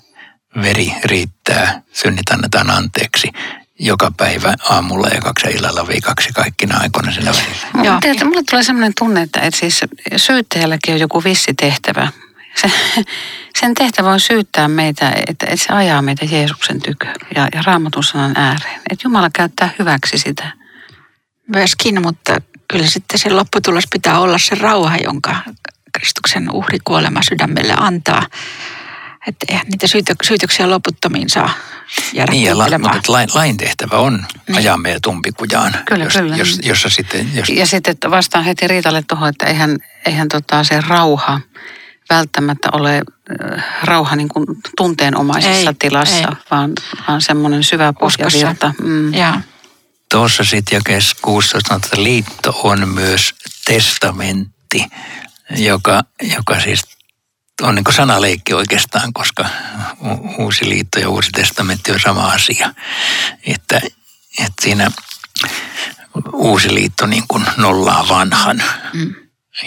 veri 0.62 0.92
riittää, 1.04 1.82
synnit 1.92 2.30
annetaan 2.30 2.70
anteeksi 2.70 3.32
joka 3.78 4.12
päivä 4.16 4.54
aamulla 4.68 5.08
ja 5.08 5.20
kaksi 5.20 5.48
illalla 5.48 5.88
viikaksi 5.88 6.32
kaikkina 6.32 6.78
aikoina 6.78 7.12
siinä 7.12 7.30
välillä. 7.30 7.86
Joo. 7.88 7.98
Tiedätkö, 8.00 8.24
mulle 8.24 8.42
tulee 8.50 8.62
sellainen 8.62 8.92
tunne, 8.98 9.22
että, 9.22 9.40
että 9.40 9.60
siis 9.60 9.80
syyttäjälläkin 10.16 10.94
on 10.94 11.00
joku 11.00 11.24
vissi 11.24 11.54
tehtävä. 11.54 12.08
Se, 12.54 12.72
sen 13.60 13.74
tehtävä 13.74 14.10
on 14.10 14.20
syyttää 14.20 14.68
meitä, 14.68 15.12
että, 15.26 15.46
että 15.46 15.66
se 15.66 15.72
ajaa 15.72 16.02
meitä 16.02 16.24
Jeesuksen 16.30 16.82
tykö 16.82 17.06
ja, 17.34 17.48
ja 17.54 17.62
raamatun 17.66 18.04
sanan 18.04 18.36
ääreen. 18.36 18.80
Että 18.90 19.04
Jumala 19.04 19.30
käyttää 19.32 19.70
hyväksi 19.78 20.18
sitä. 20.18 20.52
Myöskin, 21.54 22.02
mutta 22.02 22.40
kyllä 22.68 22.86
sitten 22.86 23.18
se 23.18 23.30
lopputulos 23.30 23.84
pitää 23.92 24.20
olla 24.20 24.38
se 24.38 24.54
rauha, 24.54 24.96
jonka 24.96 25.36
Kristuksen 25.98 26.50
uhrikuolema 26.52 27.20
sydämelle 27.28 27.74
antaa. 27.76 28.26
Että 29.26 29.46
eihän 29.48 29.66
niitä 29.66 29.86
syytöksiä 30.22 30.70
loputtomiin 30.70 31.30
saa 31.30 31.50
jäädä 32.12 32.32
niin, 32.32 32.44
ja 32.44 32.58
la, 32.58 32.78
mutta 32.78 33.12
lain, 33.12 33.28
lain 33.34 33.56
tehtävä 33.56 33.96
on 33.96 34.26
niin. 34.48 34.56
ajaa 34.56 34.76
meidät 34.76 35.06
umpikujaan. 35.06 35.76
Kyllä, 35.84 36.04
jos, 36.04 36.12
kyllä. 36.12 36.36
Jos, 36.36 36.60
jossa 36.62 36.88
sitten, 36.88 37.30
jos... 37.34 37.48
Ja 37.48 37.66
sitten 37.66 37.92
että 37.92 38.10
vastaan 38.10 38.44
heti 38.44 38.68
Riitalle 38.68 39.02
tuohon, 39.08 39.28
että 39.28 39.46
eihän, 39.46 39.78
eihän 40.06 40.28
tota 40.28 40.64
se 40.64 40.80
rauha 40.88 41.40
välttämättä 42.10 42.68
ole 42.72 42.96
äh, 42.96 43.64
rauha 43.84 44.16
niin 44.16 44.28
kuin 44.28 44.46
tunteenomaisessa 44.76 45.70
ei, 45.70 45.76
tilassa, 45.78 46.16
ei. 46.16 46.36
vaan, 46.50 46.72
vaan 47.08 47.22
semmoinen 47.22 47.64
syvä 47.64 47.92
pohjavirta. 47.92 48.74
Mm. 48.82 49.12
Tuossa 50.10 50.44
sitten 50.44 50.76
jakeessa 50.76 51.16
16 51.22 51.68
sanotaan, 51.68 51.88
että 51.92 52.02
liitto 52.02 52.60
on 52.62 52.88
myös 52.88 53.34
testamentti, 53.64 54.86
joka, 55.56 56.04
joka 56.36 56.60
siis 56.60 56.95
on 57.62 57.74
niin 57.74 57.84
sanaleikki 57.90 58.54
oikeastaan, 58.54 59.12
koska 59.12 59.44
uusi 60.38 60.68
liitto 60.68 60.98
ja 60.98 61.08
uusi 61.08 61.30
testamentti 61.30 61.92
on 61.92 62.00
sama 62.00 62.26
asia. 62.26 62.74
Että, 63.46 63.80
että 64.38 64.62
siinä 64.62 64.90
uusi 66.32 66.74
liitto 66.74 67.06
niin 67.06 67.24
kuin 67.28 67.46
nollaa 67.56 68.08
vanhan. 68.08 68.62
Mm. 68.92 69.14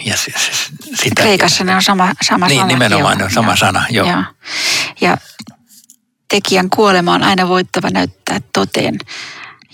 Ja 0.06 0.18
se, 0.18 0.32
se, 0.32 0.52
sitä, 0.96 1.22
Kreikassa 1.22 1.64
ne 1.64 1.76
on 1.76 1.82
sama, 1.82 2.14
sama 2.22 2.48
niin, 2.48 2.58
sana. 2.58 2.68
Niin, 2.68 2.80
nimenomaan 2.80 3.18
ne 3.18 3.24
on 3.24 3.32
sama 3.32 3.52
ja, 3.52 3.56
sana, 3.56 3.86
joo. 3.90 4.08
Ja, 4.08 4.24
ja 5.02 5.18
tekijän 6.28 6.70
kuolema 6.70 7.14
on 7.14 7.24
aina 7.24 7.48
voittava 7.48 7.90
näyttää 7.90 8.40
toteen. 8.54 9.00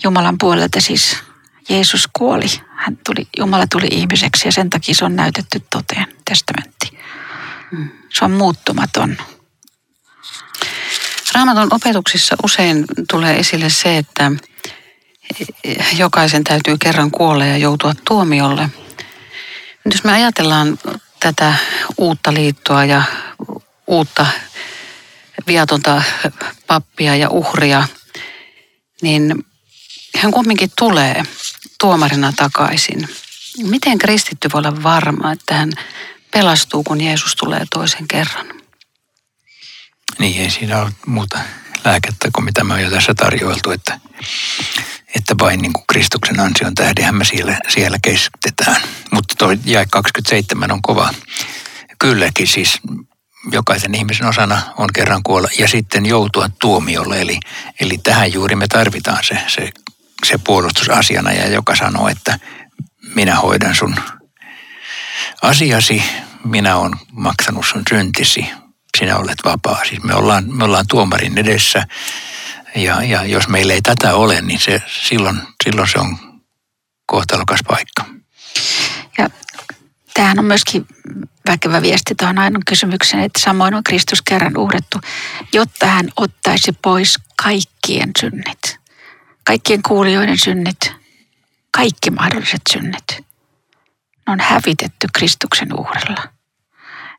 Jumalan 0.04 0.38
puolelta 0.38 0.80
siis 0.80 1.16
Jeesus 1.68 2.08
kuoli. 2.12 2.46
Hän 2.76 2.98
tuli, 3.06 3.28
Jumala 3.38 3.66
tuli 3.66 3.88
ihmiseksi 3.90 4.48
ja 4.48 4.52
sen 4.52 4.70
takia 4.70 4.94
se 4.94 5.04
on 5.04 5.16
näytetty 5.16 5.62
toteen, 5.70 6.06
testamentti. 6.24 6.95
Se 8.14 8.24
on 8.24 8.30
muuttumaton. 8.30 9.16
Raamatun 11.34 11.74
opetuksissa 11.74 12.36
usein 12.42 12.84
tulee 13.10 13.38
esille 13.38 13.70
se, 13.70 13.98
että 13.98 14.32
jokaisen 15.96 16.44
täytyy 16.44 16.76
kerran 16.78 17.10
kuolla 17.10 17.44
ja 17.44 17.56
joutua 17.56 17.94
tuomiolle. 18.04 18.70
Nyt 19.84 19.94
jos 19.94 20.04
me 20.04 20.12
ajatellaan 20.12 20.78
tätä 21.20 21.54
uutta 21.98 22.34
liittoa 22.34 22.84
ja 22.84 23.02
uutta 23.86 24.26
viatonta 25.46 26.02
pappia 26.66 27.16
ja 27.16 27.30
uhria, 27.30 27.88
niin 29.02 29.44
hän 30.16 30.32
kumminkin 30.32 30.70
tulee 30.78 31.22
tuomarina 31.80 32.32
takaisin. 32.36 33.08
Miten 33.62 33.98
kristitty 33.98 34.48
voi 34.52 34.58
olla 34.58 34.82
varma, 34.82 35.32
että 35.32 35.54
hän 35.54 35.72
pelastuu, 36.30 36.82
kun 36.82 37.00
Jeesus 37.00 37.36
tulee 37.36 37.64
toisen 37.74 38.08
kerran. 38.08 38.46
Niin, 40.18 40.42
ei 40.42 40.50
siinä 40.50 40.82
ole 40.82 40.92
muuta 41.06 41.38
lääkettä 41.84 42.28
kuin 42.34 42.44
mitä 42.44 42.64
me 42.64 42.74
on 42.74 42.82
jo 42.82 42.90
tässä 42.90 43.14
tarjoiltu, 43.14 43.70
että, 43.70 44.00
että 45.14 45.34
vain 45.40 45.62
niin 45.62 45.72
kuin 45.72 45.84
Kristuksen 45.86 46.40
ansion 46.40 46.74
tähdenhän 46.74 47.14
me 47.14 47.24
siellä, 47.24 47.58
siellä 47.68 47.98
keskitetään. 48.02 48.82
Mutta 49.12 49.34
tuo 49.38 49.56
jae 49.64 49.86
27 49.90 50.72
on 50.72 50.82
kova. 50.82 51.14
Kylläkin 51.98 52.46
siis 52.46 52.80
jokaisen 53.52 53.94
ihmisen 53.94 54.26
osana 54.26 54.62
on 54.76 54.88
kerran 54.94 55.22
kuolla 55.22 55.48
ja 55.58 55.68
sitten 55.68 56.06
joutua 56.06 56.48
tuomiolle. 56.60 57.20
Eli, 57.20 57.40
eli 57.80 57.98
tähän 57.98 58.32
juuri 58.32 58.56
me 58.56 58.68
tarvitaan 58.68 59.24
se, 59.24 59.38
se, 59.46 59.70
se 60.24 60.38
puolustusasiana 60.38 61.32
ja 61.32 61.48
joka 61.48 61.76
sanoo, 61.76 62.08
että 62.08 62.38
minä 63.14 63.36
hoidan 63.36 63.74
sun 63.74 63.96
asiasi, 65.42 66.02
minä 66.44 66.76
olen 66.76 66.92
maksanut 67.12 67.66
sun 67.66 67.82
syntisi, 67.88 68.46
sinä 68.98 69.16
olet 69.16 69.38
vapaa. 69.44 69.84
Siis 69.88 70.02
me 70.02 70.14
ollaan, 70.14 70.44
me 70.46 70.64
ollaan 70.64 70.84
tuomarin 70.88 71.38
edessä 71.38 71.86
ja, 72.74 73.02
ja 73.02 73.24
jos 73.24 73.48
meillä 73.48 73.72
ei 73.72 73.82
tätä 73.82 74.14
ole, 74.14 74.40
niin 74.40 74.60
se, 74.60 74.82
silloin, 75.02 75.40
silloin 75.64 75.88
se 75.88 75.98
on 75.98 76.18
kohtalokas 77.06 77.60
paikka. 77.68 78.04
Ja 79.18 79.30
tämähän 80.14 80.38
on 80.38 80.44
myöskin 80.44 80.86
väkevä 81.48 81.82
viesti 81.82 82.14
tuohon 82.14 82.38
ainoan 82.38 82.62
kysymykseen, 82.66 83.22
että 83.22 83.40
samoin 83.40 83.74
on 83.74 83.84
Kristus 83.84 84.22
kerran 84.22 84.56
uhrettu, 84.56 85.00
jotta 85.52 85.86
hän 85.86 86.08
ottaisi 86.16 86.72
pois 86.82 87.18
kaikkien 87.42 88.10
synnit. 88.20 88.78
kaikkien 89.44 89.82
kuulijoiden 89.82 90.38
synnit, 90.38 90.92
kaikki 91.70 92.10
mahdolliset 92.10 92.60
synnit, 92.72 93.26
ne 94.26 94.32
on 94.32 94.40
hävitetty 94.40 95.06
Kristuksen 95.14 95.68
uhrilla. 95.80 96.22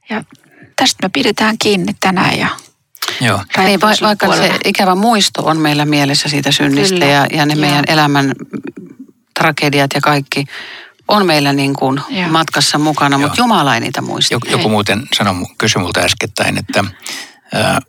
Ja 0.09 0.23
tästä 0.75 1.07
me 1.07 1.09
pidetään 1.13 1.57
kiinni 1.57 1.93
tänään 1.99 2.39
ja 2.39 2.47
Joo. 3.21 3.43
Niin, 3.57 3.81
va- 3.81 3.87
vaikka 4.01 4.35
se 4.35 4.55
ikävä 4.65 4.95
muisto 4.95 5.45
on 5.45 5.57
meillä 5.57 5.85
mielessä 5.85 6.29
siitä 6.29 6.51
synnistä 6.51 6.93
Kyllä, 6.95 7.05
ja, 7.05 7.27
ja 7.31 7.45
ne 7.45 7.53
joo. 7.53 7.61
meidän 7.61 7.83
elämän 7.87 8.33
tragediat 9.39 9.91
ja 9.95 10.01
kaikki 10.01 10.45
on 11.07 11.25
meillä 11.25 11.53
niin 11.53 11.73
kuin 11.73 12.01
Joo. 12.09 12.29
matkassa 12.29 12.77
mukana, 12.77 13.17
mutta 13.17 13.37
Joo. 13.37 13.45
Jumala 13.45 13.75
ei 13.75 13.81
niitä 13.81 14.01
muista. 14.01 14.33
Joku, 14.33 14.47
joku 14.47 14.63
Ei. 14.63 14.69
muuten 14.69 15.07
sanoi, 15.17 15.35
kysyi 15.57 15.81
multa 15.81 15.99
äskettäin, 15.99 16.57
että 16.57 16.83
ää, 17.53 17.79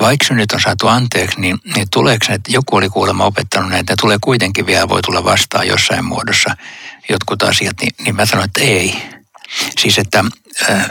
vaikka 0.00 0.26
synnit 0.26 0.52
on 0.52 0.60
saatu 0.60 0.86
anteeksi, 0.86 1.40
niin, 1.40 1.58
niin 1.74 1.86
tuleeko 1.92 2.26
ne, 2.28 2.34
että 2.34 2.52
joku 2.52 2.76
oli 2.76 2.88
kuulemma 2.88 3.24
opettanut 3.24 3.70
näitä, 3.70 3.94
tulee 4.00 4.18
kuitenkin 4.20 4.66
vielä, 4.66 4.88
voi 4.88 5.02
tulla 5.02 5.24
vastaan 5.24 5.68
jossain 5.68 6.04
muodossa 6.04 6.56
jotkut 7.08 7.42
asiat, 7.42 7.76
niin, 7.80 7.92
niin 8.04 8.16
mä 8.16 8.26
sanoin, 8.26 8.46
että 8.46 8.60
ei. 8.60 9.02
Siis, 9.78 9.98
että, 9.98 10.24
ää, 10.68 10.88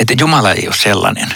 että 0.00 0.14
Jumala 0.18 0.52
ei 0.52 0.66
ole 0.66 0.76
sellainen, 0.76 1.28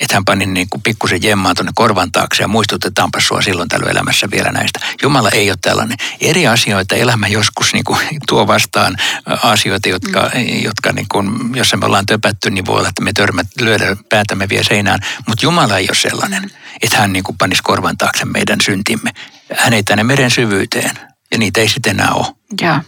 että 0.00 0.16
hän 0.16 0.24
pani 0.24 0.46
niin 0.46 0.68
kuin 0.70 0.82
pikkusen 0.82 1.22
jemmaa 1.22 1.54
tuonne 1.54 1.72
korvan 1.74 2.12
taakse 2.12 2.42
ja 2.42 2.48
muistutetaanpa 2.48 3.20
sua 3.20 3.42
silloin 3.42 3.68
tällöin 3.68 3.90
elämässä 3.90 4.30
vielä 4.30 4.50
näistä. 4.52 4.80
Jumala 5.02 5.30
ei 5.30 5.50
ole 5.50 5.58
tällainen. 5.60 5.96
Eri 6.20 6.46
asioita 6.46 6.94
elämä 6.94 7.28
joskus 7.28 7.72
niin 7.72 7.84
kuin 7.84 7.98
tuo 8.28 8.46
vastaan 8.46 8.96
ä, 9.30 9.38
asioita, 9.42 9.88
jotka, 9.88 10.30
mm. 10.34 10.62
jotka 10.62 10.92
niin 10.92 11.06
kuin, 11.12 11.50
jos 11.54 11.74
me 11.74 11.86
ollaan 11.86 12.06
töpätty, 12.06 12.50
niin 12.50 12.66
voi 12.66 12.78
olla, 12.78 12.88
että 12.88 13.02
me 13.02 13.12
törmät, 13.12 13.46
lyödään 13.60 13.96
päätämme 14.08 14.48
vielä 14.48 14.64
seinään. 14.64 15.00
Mutta 15.28 15.46
Jumala 15.46 15.78
ei 15.78 15.88
ole 15.88 15.96
sellainen, 15.96 16.50
että 16.82 16.98
hän 16.98 17.12
niin 17.12 17.24
kuin 17.24 17.38
panisi 17.38 17.62
korvan 17.62 17.96
taakse 17.96 18.24
meidän 18.24 18.60
syntimme. 18.60 19.10
Hän 19.56 19.72
ei 19.72 19.82
tänne 19.82 20.04
meren 20.04 20.30
syvyyteen 20.30 21.11
ja 21.32 21.38
niitä 21.38 21.60
ei 21.60 21.68
sitten 21.68 22.00
enää 22.00 22.12
ole. 22.14 22.26
Joo. 22.62 22.78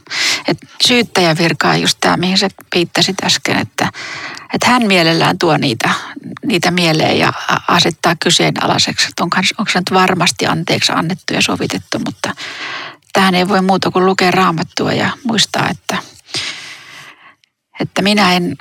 Et 0.48 0.58
syyttäjän 0.86 1.38
virka 1.38 1.70
on 1.70 1.80
just 1.80 1.98
tämä, 2.00 2.16
mihin 2.16 2.38
sä 2.38 2.48
viittasit 2.74 3.16
äsken, 3.24 3.58
että, 3.58 3.92
että 4.54 4.68
hän 4.68 4.86
mielellään 4.86 5.38
tuo 5.38 5.56
niitä, 5.56 5.90
niitä 6.46 6.70
mieleen 6.70 7.18
ja 7.18 7.32
asettaa 7.68 8.16
kyseenalaiseksi, 8.16 9.06
että 9.08 9.24
onko, 9.24 9.36
onko 9.58 9.72
se 9.72 9.78
nyt 9.78 9.92
varmasti 9.92 10.46
anteeksi 10.46 10.92
annettu 10.92 11.34
ja 11.34 11.42
sovitettu, 11.42 11.98
mutta 11.98 12.34
tähän 13.12 13.34
ei 13.34 13.48
voi 13.48 13.62
muuta 13.62 13.90
kuin 13.90 14.06
lukea 14.06 14.30
raamattua 14.30 14.92
ja 14.92 15.10
muistaa, 15.24 15.68
että, 15.70 15.98
että 17.80 18.02
minä 18.02 18.32
en, 18.32 18.56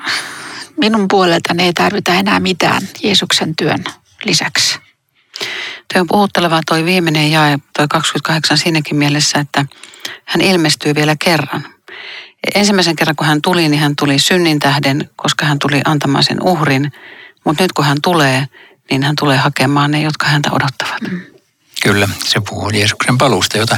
minun 0.77 1.07
puoleltani 1.07 1.63
ei 1.63 1.73
tarvita 1.73 2.13
enää 2.13 2.39
mitään 2.39 2.81
Jeesuksen 3.03 3.55
työn 3.55 3.83
lisäksi. 4.25 4.82
Tuo 5.93 6.01
on 6.01 6.07
puhutteleva 6.07 6.61
toi 6.65 6.85
viimeinen 6.85 7.31
jae, 7.31 7.59
toi 7.77 7.87
28 7.87 8.57
siinäkin 8.57 8.97
mielessä, 8.97 9.39
että 9.39 9.65
hän 10.25 10.41
ilmestyy 10.41 10.95
vielä 10.95 11.15
kerran. 11.25 11.67
Ensimmäisen 12.55 12.95
kerran 12.95 13.15
kun 13.15 13.27
hän 13.27 13.41
tuli, 13.41 13.69
niin 13.69 13.81
hän 13.81 13.95
tuli 13.95 14.19
synnin 14.19 14.59
tähden, 14.59 15.09
koska 15.15 15.45
hän 15.45 15.59
tuli 15.59 15.81
antamaan 15.85 16.23
sen 16.23 16.43
uhrin. 16.43 16.91
Mutta 17.45 17.63
nyt 17.63 17.71
kun 17.73 17.85
hän 17.85 17.97
tulee, 18.01 18.47
niin 18.89 19.03
hän 19.03 19.15
tulee 19.19 19.37
hakemaan 19.37 19.91
ne, 19.91 20.01
jotka 20.01 20.25
häntä 20.25 20.49
odottavat. 20.51 21.01
Kyllä, 21.83 22.09
se 22.25 22.41
puhuu 22.49 22.69
Jeesuksen 22.69 23.17
paluusta, 23.17 23.57
jota, 23.57 23.77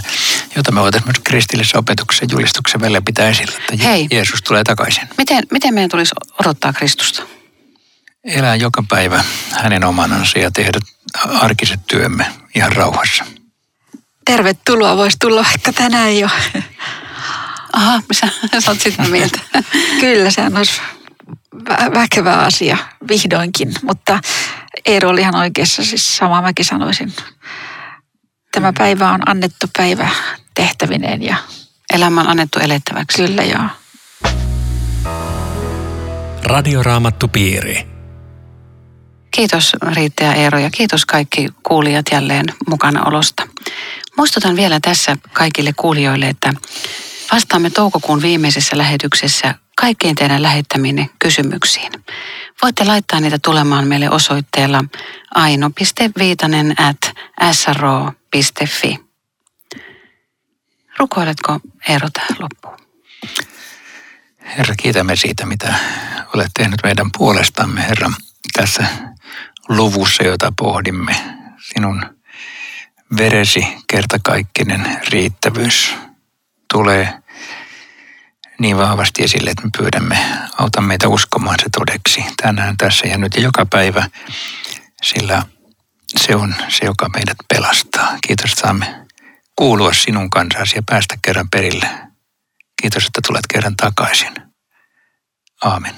jota 0.56 0.72
me 0.72 0.82
voitaisiin 0.82 1.08
myös 1.08 1.20
kristillisessä 1.24 1.80
opetuksessa 1.80 2.26
ja 2.26 2.30
julistuksen 2.32 2.82
välillä 2.82 3.02
pitää 3.02 3.30
esillä, 3.30 3.54
että 3.58 3.88
Hei. 3.88 4.08
Jeesus 4.12 4.42
tulee 4.42 4.64
takaisin. 4.64 5.10
Miten, 5.18 5.44
miten 5.52 5.74
meidän 5.74 5.90
tulisi 5.90 6.16
odottaa 6.40 6.74
Kristusta? 6.74 7.24
Elää 8.26 8.56
joka 8.56 8.84
päivä 8.90 9.24
hänen 9.52 9.84
omanansa 9.84 10.40
ja 10.40 10.52
tehdä 10.52 10.80
arkiset 11.24 11.80
työmme 11.88 12.26
ihan 12.56 12.72
rauhassa. 12.72 13.26
Tervetuloa 14.26 14.98
voisi 14.98 15.18
tulla 15.20 15.44
vaikka 15.44 15.74
tänään 15.74 16.20
jo. 16.20 16.30
Aha, 17.74 18.02
sä, 18.12 18.28
sä 18.60 18.72
oot 18.72 18.82
sitä 18.82 19.04
mieltä. 19.04 19.40
Kyllä, 20.02 20.32
sehän 20.32 20.58
olisi 20.58 20.82
vä- 21.56 21.94
väkevä 21.94 22.34
asia 22.34 22.78
vihdoinkin, 23.08 23.74
mutta 23.84 24.20
Eero 24.86 25.10
oli 25.10 25.22
ihan 25.22 25.36
oikeassa, 25.36 25.84
siis 25.84 26.18
samaa 26.18 26.42
mäkin 26.42 26.66
sanoisin. 26.66 27.14
Tämä 28.52 28.74
päivä 28.78 29.12
on 29.12 29.30
annettu 29.30 29.68
päivä 29.78 30.10
tehtävineen 30.54 31.24
ja 31.24 31.36
Elämä 31.94 32.22
on 32.22 32.28
annettu 32.28 32.60
elettäväksi. 32.60 33.18
kyllä 33.18 33.44
joo. 33.44 33.64
Radioraamattu 36.44 37.28
piiri. 37.28 37.95
Kiitos 39.36 39.74
Riitta 39.96 40.24
ja 40.24 40.34
Eero 40.34 40.60
ja 40.60 40.70
kiitos 40.70 41.06
kaikki 41.06 41.48
kuulijat 41.64 42.06
jälleen 42.12 42.46
mukanaolosta. 42.70 43.48
Muistutan 44.18 44.56
vielä 44.56 44.80
tässä 44.80 45.18
kaikille 45.34 45.74
kuulijoille, 45.76 46.28
että 46.30 46.54
vastaamme 47.32 47.70
toukokuun 47.70 48.22
viimeisessä 48.22 48.78
lähetyksessä 48.78 49.56
kaikkiin 49.78 50.16
teidän 50.16 50.42
lähettämiin 50.42 51.10
kysymyksiin. 51.20 51.92
Voitte 52.62 52.84
laittaa 52.84 53.20
niitä 53.20 53.40
tulemaan 53.44 53.88
meille 53.88 54.10
osoitteella 54.10 54.84
aino.viitanen 55.36 56.76
at 56.82 57.16
sro.fi. 57.52 59.00
Rukoiletko 61.00 61.60
Eero 61.90 62.10
tähän 62.14 62.38
loppuun? 62.40 62.88
Herra, 64.58 64.76
kiitämme 64.76 65.16
siitä, 65.16 65.46
mitä 65.46 65.74
olet 66.34 66.52
tehnyt 66.58 66.80
meidän 66.84 67.10
puolestamme, 67.18 67.82
Herra, 67.82 68.12
tässä 68.54 68.88
luvussa, 69.70 70.24
jota 70.24 70.54
pohdimme. 70.58 71.16
Sinun 71.74 72.20
veresi 73.18 73.68
kertakaikkinen 73.88 75.02
riittävyys 75.10 75.96
tulee 76.74 77.14
niin 78.60 78.78
vahvasti 78.78 79.24
esille, 79.24 79.50
että 79.50 79.64
me 79.64 79.70
pyydämme, 79.78 80.18
auta 80.58 80.82
meitä 80.82 81.08
uskomaan 81.08 81.60
se 81.60 81.66
todeksi 81.78 82.26
tänään, 82.42 82.78
tässä 82.78 83.08
ja 83.08 83.18
nyt 83.18 83.36
ja 83.36 83.42
joka 83.42 83.66
päivä, 83.66 84.10
sillä 85.04 85.44
se 86.18 86.36
on 86.36 86.56
se, 86.70 86.86
joka 86.86 87.10
meidät 87.10 87.38
pelastaa. 87.54 88.18
Kiitos, 88.28 88.52
että 88.52 88.62
saamme 88.62 89.06
kuulua 89.56 89.94
sinun 89.94 90.30
kansasi 90.30 90.76
ja 90.76 90.84
päästä 90.86 91.16
kerran 91.22 91.50
perille. 91.50 91.90
Kiitos, 92.82 93.06
että 93.06 93.22
tulet 93.28 93.48
kerran 93.54 93.76
takaisin. 93.76 94.34
Aamen. 95.64 95.96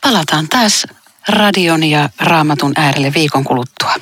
Palataan 0.00 0.48
taas 0.48 0.86
radion 1.28 1.84
ja 1.84 2.08
raamatun 2.20 2.72
äärelle 2.76 3.12
viikon 3.14 3.44
kuluttua. 3.44 3.94